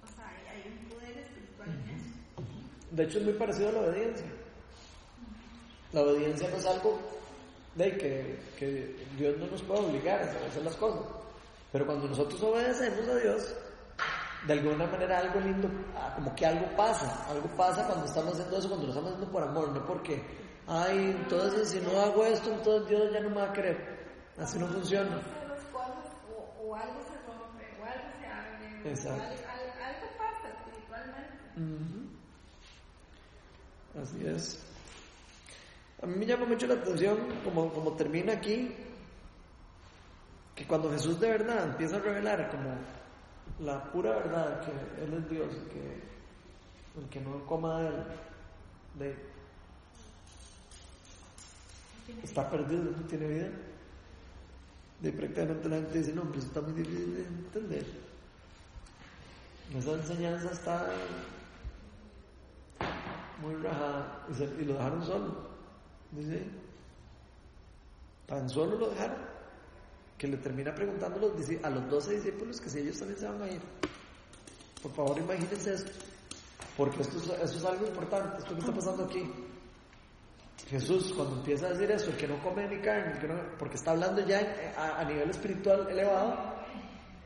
[0.06, 2.14] o sea, hay, hay un poder espiritual en eso.
[2.98, 4.26] De hecho, es muy parecido a la obediencia.
[5.93, 7.00] La obediencia no es algo
[7.76, 11.02] de que, que Dios no nos puede obligar a hacer las cosas.
[11.72, 13.54] Pero cuando nosotros obedecemos a Dios,
[14.48, 17.26] de alguna manera algo lindo, ah, como que algo pasa.
[17.30, 20.24] Algo pasa cuando estamos haciendo eso, cuando lo estamos haciendo por amor, no porque,
[20.68, 23.78] ay, entonces si no hago esto, entonces Dios ya no me va a querer.
[24.39, 25.22] Así no funciona.
[26.34, 29.22] o, o algo se rompe o algo se abre Exacto.
[29.22, 31.97] al- al- algo pasa espiritualmente.
[34.02, 34.60] Así es.
[36.02, 38.72] A mí me llama mucho la atención, como, como termina aquí,
[40.56, 42.76] que cuando Jesús de verdad empieza a revelar como
[43.60, 44.72] la pura verdad, que
[45.04, 48.04] Él es Dios, que el que no coma de Él,
[49.00, 49.16] de,
[52.24, 53.50] está perdido, no tiene vida.
[55.02, 57.86] De prácticamente la gente dice, no, pero eso está muy difícil de entender.
[59.76, 60.88] Esa enseñanza está
[63.42, 65.48] muy rajada y, se- y lo dejaron solo.
[66.12, 66.44] Dice,
[68.26, 69.18] tan solo lo dejaron
[70.18, 71.18] que le termina preguntando
[71.64, 73.62] a los, 12 discípulos que si ellos también se van a ir.
[74.82, 75.92] Por favor, imagínense esto,
[76.76, 79.32] porque esto es, esto es algo importante, esto que está pasando aquí.
[80.70, 83.58] Jesús, cuando empieza a decir eso, el que no come ni carne, el que no-
[83.60, 84.42] porque está hablando ya
[84.76, 86.56] a, a nivel espiritual elevado,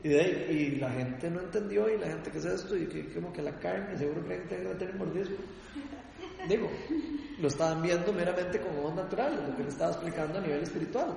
[0.04, 2.76] y, de y la gente no entendió, y la gente, ¿qué es esto?
[2.76, 5.42] Y que, como que la carne, seguro que va a tener mordisco.
[6.48, 6.70] Digo,
[7.38, 11.16] lo estaban viendo meramente como ojos naturales, lo que le estaba explicando a nivel espiritual.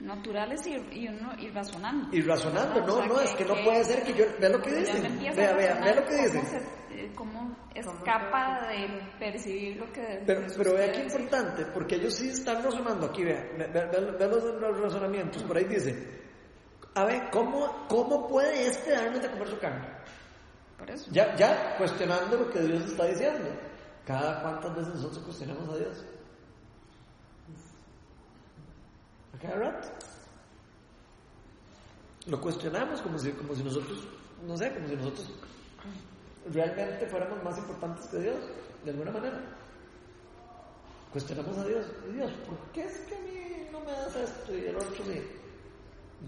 [0.00, 2.14] naturales y, y uno y razonando.
[2.14, 4.70] Y razonando, no, sea, no, es que no puede ser que yo, vea lo que
[4.70, 6.38] cuando ya dice, me empieza vea, vea, vea lo que razonar dice.
[6.38, 11.94] Cómo, se- eh, cómo escapa de percibir lo que Pero, pero vea qué importante, porque
[11.96, 13.88] ellos sí están razonando aquí, vea, vea, vea-
[14.60, 15.94] los razonamientos, por ahí dice,
[16.94, 19.88] a ver, ¿cómo, ¿cómo puede este darnos de comer su carne?
[20.78, 21.10] Por eso.
[21.10, 23.48] Ya, ya cuestionando lo que Dios está diciendo.
[24.06, 26.04] Cada cuántas veces nosotros cuestionamos a Dios.
[29.34, 29.88] A cada rato.
[32.26, 34.06] Lo cuestionamos como si, como si nosotros,
[34.46, 35.30] no sé, como si nosotros
[36.52, 38.36] realmente fuéramos más importantes que Dios,
[38.84, 39.40] de alguna manera.
[41.12, 41.86] Cuestionamos a Dios.
[42.12, 45.22] Dios, ¿por qué es que a mí no me das esto y el otro sí?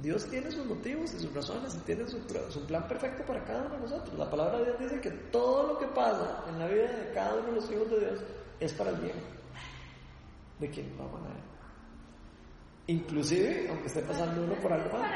[0.00, 2.18] Dios tiene sus motivos y sus razones y tiene su,
[2.50, 4.18] su plan perfecto para cada uno de nosotros.
[4.18, 7.34] La palabra de Dios dice que todo lo que pasa en la vida de cada
[7.34, 8.20] uno de los hijos de Dios
[8.60, 9.16] es para el bien
[10.60, 11.42] de quien lo aman a Él.
[12.88, 15.06] Inclusive, aunque esté pasando uno por algo malo.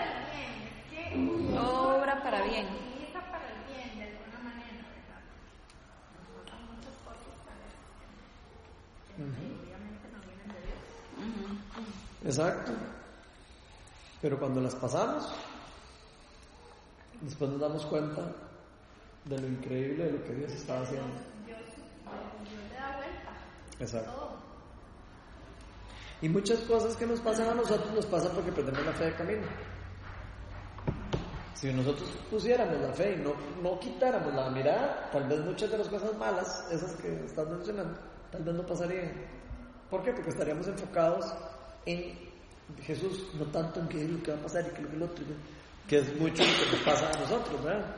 [1.60, 2.66] Obra para bien.
[12.24, 12.72] Exacto.
[14.22, 15.28] Pero cuando las pasamos,
[17.20, 18.22] después nos damos cuenta
[19.24, 21.08] de lo increíble de lo que Dios estaba haciendo.
[21.44, 21.58] Dios,
[22.72, 23.32] da vuelta.
[23.80, 24.38] Exacto.
[26.20, 29.14] Y muchas cosas que nos pasan a nosotros nos pasan porque perdemos la fe de
[29.14, 29.42] camino.
[31.54, 35.78] Si nosotros pusiéramos la fe y no, no quitáramos la mirada, tal vez muchas de
[35.78, 37.98] las cosas malas, esas que estás mencionando,
[38.30, 39.12] tal vez no pasarían.
[39.90, 40.12] ¿Por qué?
[40.12, 41.34] Porque estaríamos enfocados
[41.86, 42.31] en
[42.82, 44.88] Jesús, no tanto en qué es lo que va a pasar y qué es lo
[44.90, 45.24] que el otro,
[45.88, 47.96] que es mucho lo que nos pasa a nosotros, ¿verdad?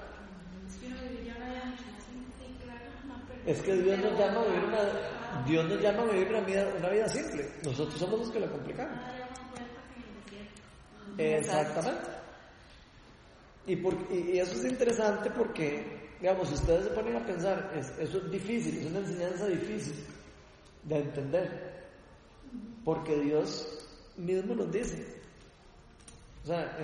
[3.46, 6.68] Es que Dios nos llama a vivir una, Dios nos llama a vivir una vida,
[6.78, 7.46] una vida simple.
[7.64, 8.98] Nosotros somos los que la complicamos.
[11.16, 11.40] Desierto.
[11.52, 12.08] Exactamente.
[13.66, 17.72] Y, por- y- y eso es interesante porque, digamos, si ustedes se ponen a pensar,
[17.76, 19.94] es- eso es difícil, es una enseñanza difícil
[20.84, 21.84] de entender.
[22.84, 23.83] Porque Dios
[24.16, 25.22] mismo nos dice,
[26.44, 26.76] o sea,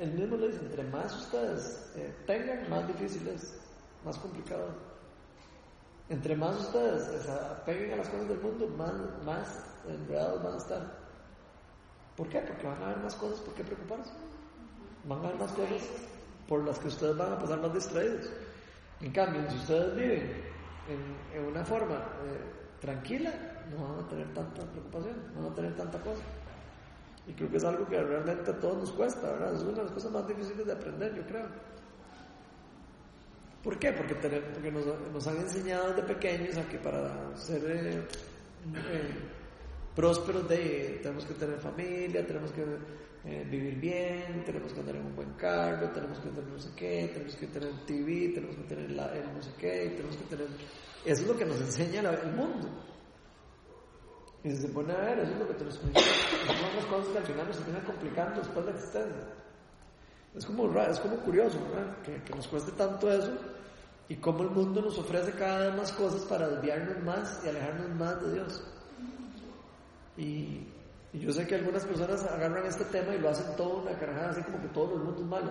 [0.00, 3.54] él mismo le dice, entre más ustedes eh, tengan, más difícil es,
[4.04, 4.68] más complicado.
[6.08, 8.92] Entre más ustedes se apeguen a las cosas del mundo, más,
[9.24, 10.98] más enredados van a estar.
[12.16, 12.40] ¿Por qué?
[12.40, 14.12] Porque van a haber más cosas por qué preocuparse.
[15.04, 15.82] Van a haber más cosas
[16.46, 18.30] por las que ustedes van a pasar más distraídos.
[19.00, 20.44] En cambio, si ustedes viven
[20.88, 23.32] en, en una forma eh, tranquila,
[23.70, 26.22] no van a tener tanta preocupación, no van a tener tanta cosa.
[27.26, 29.54] Y creo que es algo que realmente a todos nos cuesta, ¿verdad?
[29.54, 31.46] Es una de las cosas más difíciles de aprender, yo creo.
[33.62, 33.92] ¿Por qué?
[33.92, 37.98] Porque, tener- porque nos, nos han enseñado desde pequeños a que para ser eh,
[38.74, 39.10] eh,
[39.96, 42.62] prósperos de, tenemos que tener familia, tenemos que
[43.24, 47.10] eh, vivir bien, tenemos que en un buen cargo, tenemos que tener no sé qué,
[47.14, 48.96] tenemos que tener TV, tenemos que tener el
[49.34, 50.46] no sé qué, tenemos que tener...
[51.06, 52.68] Eso es lo que nos enseña el mundo.
[54.44, 56.00] Y se pone a ver, eso es lo que te nos explica.
[56.00, 59.24] Son las cosas que al final nos terminan complicando después de la existencia.
[60.36, 61.96] Es como, ra- es como curioso, ¿verdad?
[62.02, 63.32] Que, que nos cueste tanto eso
[64.08, 67.88] y cómo el mundo nos ofrece cada vez más cosas para desviarnos más y alejarnos
[67.96, 68.62] más de Dios.
[70.16, 70.66] Y,
[71.14, 74.30] y yo sé que algunas personas agarran este tema y lo hacen todo una carajada,
[74.30, 75.50] así como que todo el mundo es malo.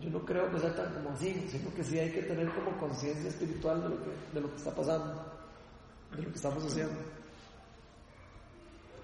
[0.00, 2.76] Yo no creo que sea tan como así, sino que sí hay que tener como
[2.78, 5.24] conciencia espiritual de lo, que, de lo que está pasando,
[6.16, 6.94] de lo que estamos haciendo.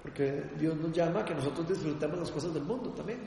[0.04, 3.26] Porque Dios nos llama a que nosotros disfrutemos las cosas del mundo también.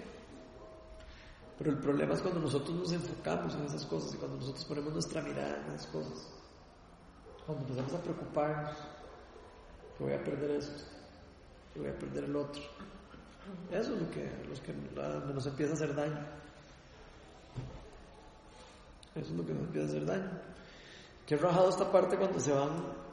[1.57, 4.93] Pero el problema es cuando nosotros nos enfocamos en esas cosas y cuando nosotros ponemos
[4.93, 6.29] nuestra mirada en esas cosas.
[7.47, 8.77] Cuando empezamos a preocuparnos,
[9.97, 10.83] que voy a perder esto,
[11.73, 12.61] que voy a perder el otro.
[13.71, 14.29] Eso es lo que,
[14.63, 16.27] que nos empieza a hacer daño.
[19.15, 20.29] Eso es lo que nos empieza a hacer daño.
[21.27, 23.06] He rajado esta parte cuando se van.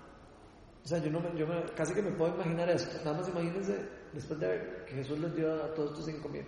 [0.84, 2.98] O sea, yo, no me- yo me- casi que me puedo imaginar esto.
[3.04, 3.78] Nada más imagínense,
[4.12, 6.44] después de ver que Jesús les dio a todos estos cinco mil.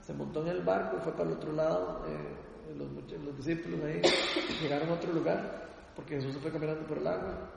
[0.00, 2.04] Se montó en el barco y fue para el otro lado.
[2.08, 2.88] eh, los,
[3.24, 4.00] los discípulos ahí
[4.62, 7.50] llegaron a otro lugar porque Jesús se fue caminando por el agua.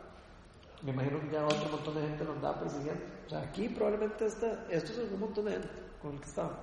[0.83, 3.01] Me imagino que ya otro montón de gente lo andaba persiguiendo.
[3.27, 5.67] O sea, aquí probablemente está, esto es un montón de gente
[6.01, 6.59] con el que estaba.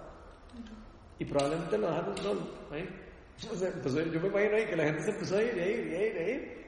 [1.18, 2.40] Y probablemente lo dejaron solo.
[2.70, 2.88] ahí.
[3.52, 3.70] O sea,
[4.04, 6.16] yo me imagino ahí que la gente se empezó a ir a ir a ir
[6.16, 6.66] a ir.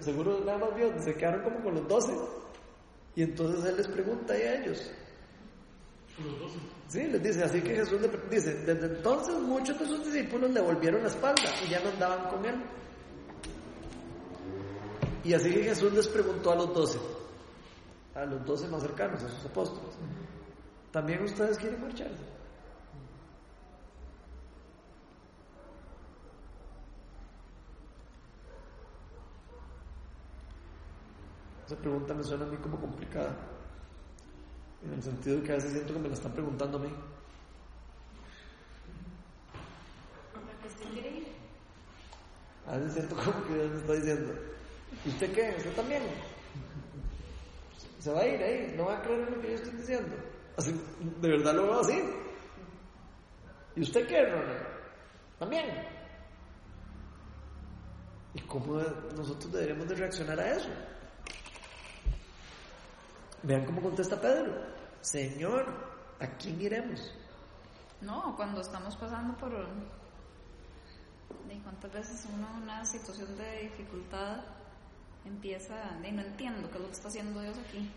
[0.00, 2.12] Seguro nada más vio, se quedaron como con los doce.
[3.14, 4.90] Y entonces él les pregunta ahí a ellos.
[6.24, 6.52] Los dos.
[6.88, 10.60] Sí, les dice, así que Jesús le dice, desde entonces muchos de sus discípulos le
[10.60, 12.54] volvieron la espalda y ya no andaban con él.
[15.24, 16.98] Y así que Jesús les preguntó a los doce,
[18.14, 19.94] a los doce más cercanos, a sus apóstoles,
[20.90, 22.31] ¿también ustedes quieren marcharse?
[31.72, 33.34] Esa pregunta me suena a mí como complicada,
[34.84, 36.94] en el sentido de que a veces siento que me la están preguntando a mí.
[42.66, 44.34] A veces siento como que Dios me está diciendo,
[45.02, 45.54] ¿y usted qué?
[45.56, 46.02] ¿Usted también?
[48.00, 50.14] Se va a ir ahí, no va a creer en lo que yo estoy diciendo.
[50.58, 50.78] Así,
[51.22, 52.02] de verdad lo veo así.
[53.76, 54.66] ¿Y usted qué, Ronald?
[55.38, 55.64] También.
[58.34, 58.78] ¿Y cómo
[59.16, 60.68] nosotros deberíamos de reaccionar a eso?
[63.42, 64.52] Vean cómo contesta Pedro.
[65.00, 65.66] Señor,
[66.20, 67.12] ¿a quién iremos?
[68.00, 69.50] No, cuando estamos pasando por...
[69.50, 74.44] ¿De cuántas veces uno en una situación de dificultad
[75.24, 75.74] empieza...
[76.00, 77.90] De, no entiendo qué es lo que está haciendo Dios aquí.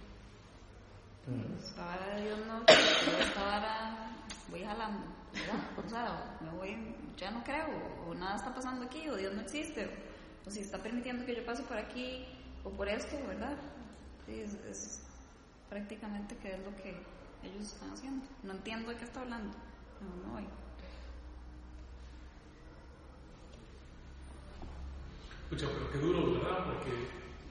[1.64, 2.62] Esta vara de Dios no...
[2.68, 4.12] Esta vara
[4.50, 5.86] voy jalando, ¿verdad?
[5.86, 6.96] O sea, me voy...
[7.18, 7.68] Ya no creo,
[8.08, 11.36] o nada está pasando aquí, o Dios no existe, o, o si está permitiendo que
[11.36, 12.26] yo pase por aquí,
[12.64, 13.56] o por esto, ¿verdad?
[14.26, 15.06] Sí, es, es
[15.70, 16.96] prácticamente qué es lo que
[17.44, 18.26] ellos están haciendo.
[18.44, 19.56] No entiendo de qué está hablando.
[20.02, 20.46] No, no voy.
[25.50, 26.66] Pucha, pero qué duro, ¿verdad?
[26.66, 26.92] Porque,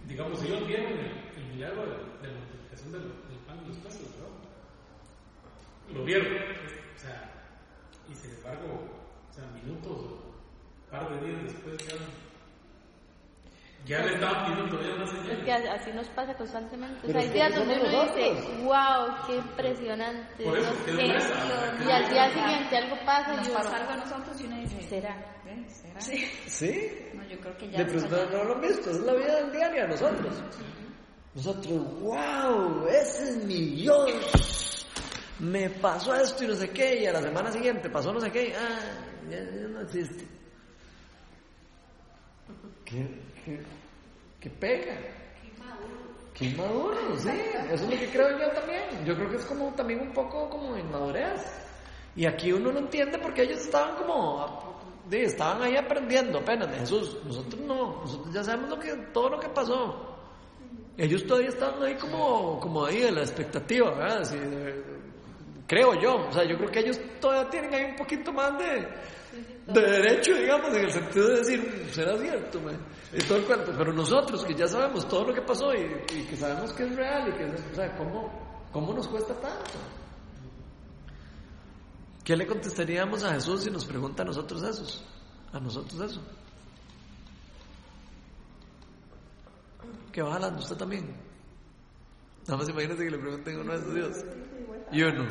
[0.08, 3.02] digamos, ellos vieron el, el milagro de, la multiplicación del,
[3.46, 4.34] pan y los peces, ¿verdad?
[5.92, 7.30] Lo vieron, o sea,
[8.10, 8.88] y sin embargo,
[9.30, 10.34] o sea, minutos o
[10.90, 11.96] par de días después ya,
[13.86, 15.44] ya le estaban pidiendo todavía más Es señales.
[15.44, 17.06] que así nos pasa constantemente.
[17.06, 18.32] O sea, hay es días donde uno dice,
[18.62, 20.44] wow, qué impresionante.
[20.44, 21.02] Por eso, no qué sé".
[21.02, 24.44] dureza, Y al día siguiente algo pasa Nos y uno, pasa algo a nosotros y
[24.46, 25.16] uno dice, ¿será?
[25.44, 26.00] "Ve, ¿Será?
[26.00, 26.98] ¿Sí?
[27.14, 29.52] No, yo creo que ya De pronto no lo han visto, es la vida del
[29.52, 30.42] diario de nosotros.
[31.34, 34.86] Nosotros, wow, ese es mi Dios.
[35.40, 38.30] Me pasó esto y no sé qué, y a la semana siguiente pasó no sé
[38.30, 38.78] qué, ah,
[39.28, 40.24] ya, ya no existe.
[42.84, 43.60] ¿Qué, qué,
[44.40, 44.96] qué pega?
[46.34, 47.30] Qué inmaduro, sí,
[47.70, 49.04] eso es lo que creo yo también.
[49.04, 51.42] Yo creo que es como también un poco como inmadurez.
[52.16, 54.44] Y aquí uno no entiende porque ellos estaban como,
[55.12, 57.18] estaban ahí aprendiendo apenas de Jesús.
[57.24, 60.16] Nosotros no, nosotros ya sabemos que, todo lo que pasó.
[60.96, 64.28] Ellos todavía estaban ahí como, como ahí de la expectativa, ¿verdad?
[65.68, 68.88] Creo yo, o sea, yo creo que ellos todavía tienen ahí un poquito más de,
[69.66, 72.78] de derecho, digamos, en el sentido de decir, "Mm, será cierto, man",
[73.12, 73.72] y todo el cuento.
[73.76, 76.94] Pero nosotros que ya sabemos todo lo que pasó y, y que sabemos que es
[76.96, 79.72] real y que, es- o sea, ¿cómo, cómo nos cuesta tanto?
[82.24, 85.02] ¿Qué le contestaríamos a Jesús si nos pregunta a nosotros eso?
[85.52, 86.22] A nosotros eso.
[90.12, 91.14] ¿Qué va jalando usted también?
[92.46, 94.24] Nada más imagínate que le pregunten a uno de esos Dios.
[94.92, 95.24] Y uno.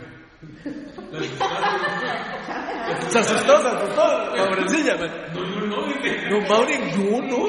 [3.09, 4.01] Se asustó, se asustó,
[4.35, 5.11] pobrecilla, man.
[5.33, 7.45] No, no, no, dije, No, Mauri, no, no.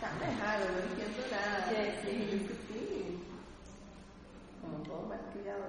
[0.00, 1.68] Tan dejado, no entiendo nada.
[2.02, 2.14] Sí,
[2.72, 3.18] sí.
[4.60, 5.64] Como todo mal criado.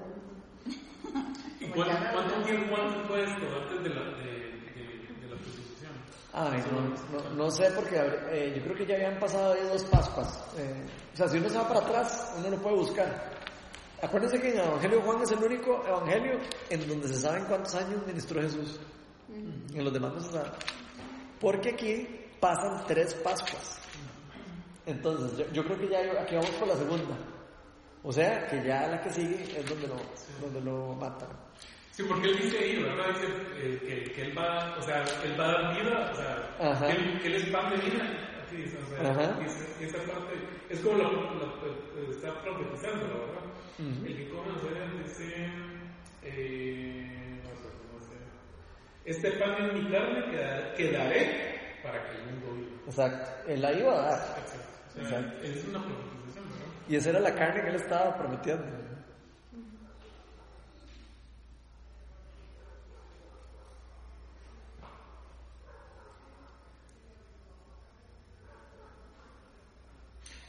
[1.60, 4.82] ¿Y cuánto, cuánto tiempo antes fue esto, antes de la, de, de,
[5.22, 5.94] de la crucifixión?
[6.34, 6.78] Ay, no,
[7.12, 7.98] no, no sé, porque
[8.32, 10.44] eh, yo creo que ya habían pasado ahí dos Pascuas.
[10.58, 13.33] Eh, o sea, si uno se va para atrás, uno lo puede buscar.
[14.04, 16.40] Acuérdense que en el Evangelio de Juan es el único evangelio
[16.70, 18.80] en donde se saben cuántos años ministró Jesús.
[19.74, 20.50] En los demás no se sabe.
[21.40, 22.08] Porque aquí
[22.40, 23.80] pasan tres Pascuas.
[24.86, 27.16] Entonces, yo, yo creo que ya aquí vamos por la segunda.
[28.04, 29.96] O sea, que ya la que sigue es donde lo,
[30.42, 31.30] donde lo matan.
[31.92, 33.06] Sí, porque él dice ahí, ¿verdad?
[33.14, 36.58] Dice eh, que, que él va, o sea, él va a dar vida, o sea,
[36.88, 38.04] que él, que él es pan de vida.
[38.46, 40.34] Así dice, o sea, dice, esa parte,
[40.70, 43.53] es como lo, lo- lo- está profetizando, ¿verdad?
[43.80, 45.48] El que come, o sea, dice,
[46.22, 48.16] eh, no sé, no sé.
[49.06, 52.82] Este pan es mi carne que, da- que daré para que el mundo viva.
[52.86, 53.50] Exacto.
[53.52, 54.20] Él la iba a dar.
[54.40, 54.70] Exacto.
[54.90, 55.42] O sea, Exacto.
[55.44, 56.68] es una profetización, ¿verdad?
[56.88, 58.66] Y esa era la carne que él estaba prometiendo.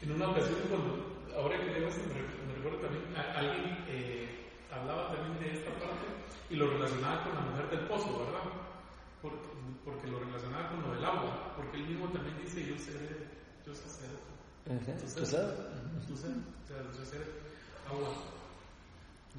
[0.02, 3.84] En una ocasión, cuando, ahora que leo esto, me, re- me recuerdo también, a- alguien
[3.88, 6.07] eh, hablaba también de esta parte
[6.51, 8.45] y lo relacionaba con la mujer del pozo, ¿verdad?
[9.22, 9.47] Porque,
[9.84, 13.09] porque lo relacionaba con lo del agua, porque él mismo también dice, yo seré,
[13.66, 14.11] yo sé ser,
[14.66, 14.92] Ajá.
[14.99, 15.57] ¿Tú sabes?
[16.09, 16.30] tú sea,
[16.97, 17.24] yo seré
[17.90, 18.09] agua.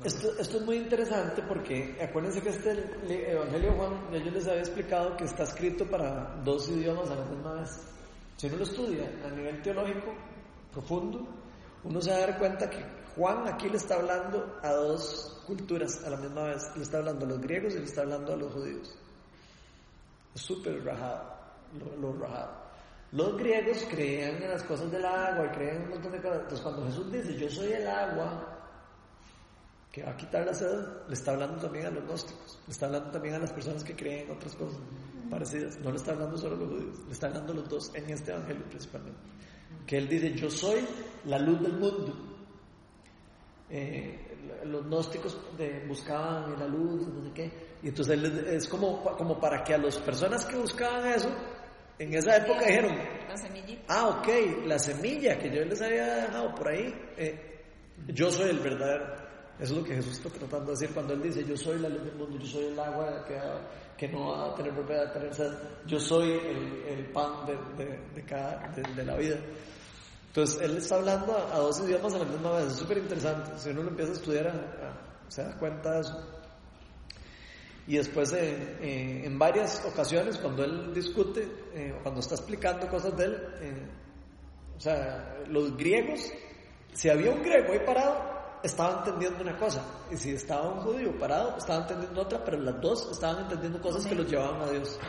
[0.03, 2.75] Esto, esto es muy interesante porque acuérdense que este
[3.07, 7.09] li- Evangelio de Juan, ya yo les había explicado que está escrito para dos idiomas
[7.11, 7.79] a la misma vez.
[8.35, 10.13] Si uno lo estudia a nivel teológico
[10.73, 11.25] profundo,
[11.85, 12.83] uno se va a dar cuenta que
[13.15, 16.63] Juan aquí le está hablando a dos culturas a la misma vez.
[16.75, 18.95] Le está hablando a los griegos y le está hablando a los judíos.
[20.33, 21.23] Es súper rajado,
[21.79, 22.65] lo, lo rajado.
[23.11, 26.39] Los griegos creían en las cosas del agua y creían en un montón de cosas.
[26.41, 28.55] Entonces cuando Jesús dice, yo soy el agua,
[29.95, 32.87] que va a quitar la sed, le está hablando también a los gnósticos, le está
[32.87, 34.77] hablando también a las personas que creen en otras cosas
[35.29, 37.91] parecidas, no le está hablando solo a los judíos, le está hablando a los dos
[37.95, 39.21] en este evangelio principalmente.
[39.87, 40.85] Que él dice, yo soy
[41.23, 42.34] la luz del mundo.
[43.69, 44.19] Eh,
[44.65, 47.51] los gnósticos de- buscaban la luz, no sé qué,
[47.81, 51.29] y entonces él es- como, como para que a las personas que buscaban eso,
[51.97, 52.95] en esa época dijeron,
[53.27, 53.83] La semillita.
[53.87, 54.27] Ah, ok,
[54.65, 57.61] la semilla que yo les había dejado por ahí, eh,
[58.07, 59.25] yo soy el verdadero.
[59.57, 61.87] Eso es lo que Jesús está tratando de decir cuando Él dice, yo soy la
[61.87, 63.39] luz del mundo, yo soy el agua que,
[63.97, 65.13] que no va a tener propiedad
[65.85, 69.37] yo soy el, el pan de, de, de cada, de la vida.
[70.35, 73.51] Entonces, Él está hablando a, a dos idiomas a la misma vez, es súper interesante.
[73.57, 76.29] Si uno lo empieza a estudiar, a- a- se da cuenta de eso.
[77.87, 83.15] Y después, eh, eh, en varias ocasiones, cuando él discute, eh, cuando está explicando cosas
[83.15, 83.87] de él, eh,
[84.75, 86.19] o sea, los griegos,
[86.91, 91.17] si había un griego ahí parado, estaba entendiendo una cosa, y si estaba un judío
[91.17, 94.99] parado, estaba entendiendo otra, pero las dos estaban entendiendo cosas que los llevaban a Dios.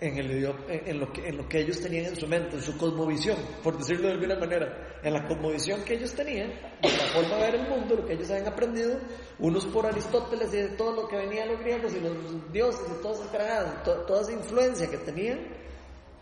[0.00, 4.36] En, lo que, ellos tenían en su mente, en su cosmovisión, por decirlo de alguna
[4.36, 6.50] manera, en la cosmovisión que ellos tenían,
[6.82, 8.98] en la forma de ver el mundo, lo que ellos habían aprendido,
[9.38, 13.02] unos por Aristóteles y de todo lo que venía los griegos y los dioses y
[13.02, 15.40] todas esas toda esa influencia que tenían,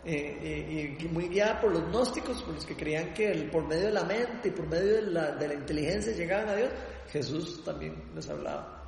[0.05, 3.93] eh, y, muy guiada por los gnósticos, por los que creían que por medio de
[3.93, 6.69] la mente y por medio de la, de la inteligencia llegaban a Dios,
[7.11, 8.83] Jesús también les hablaba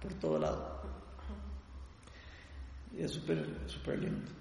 [0.00, 0.79] por todo lado.
[2.96, 4.39] Y es súper, súper lindo.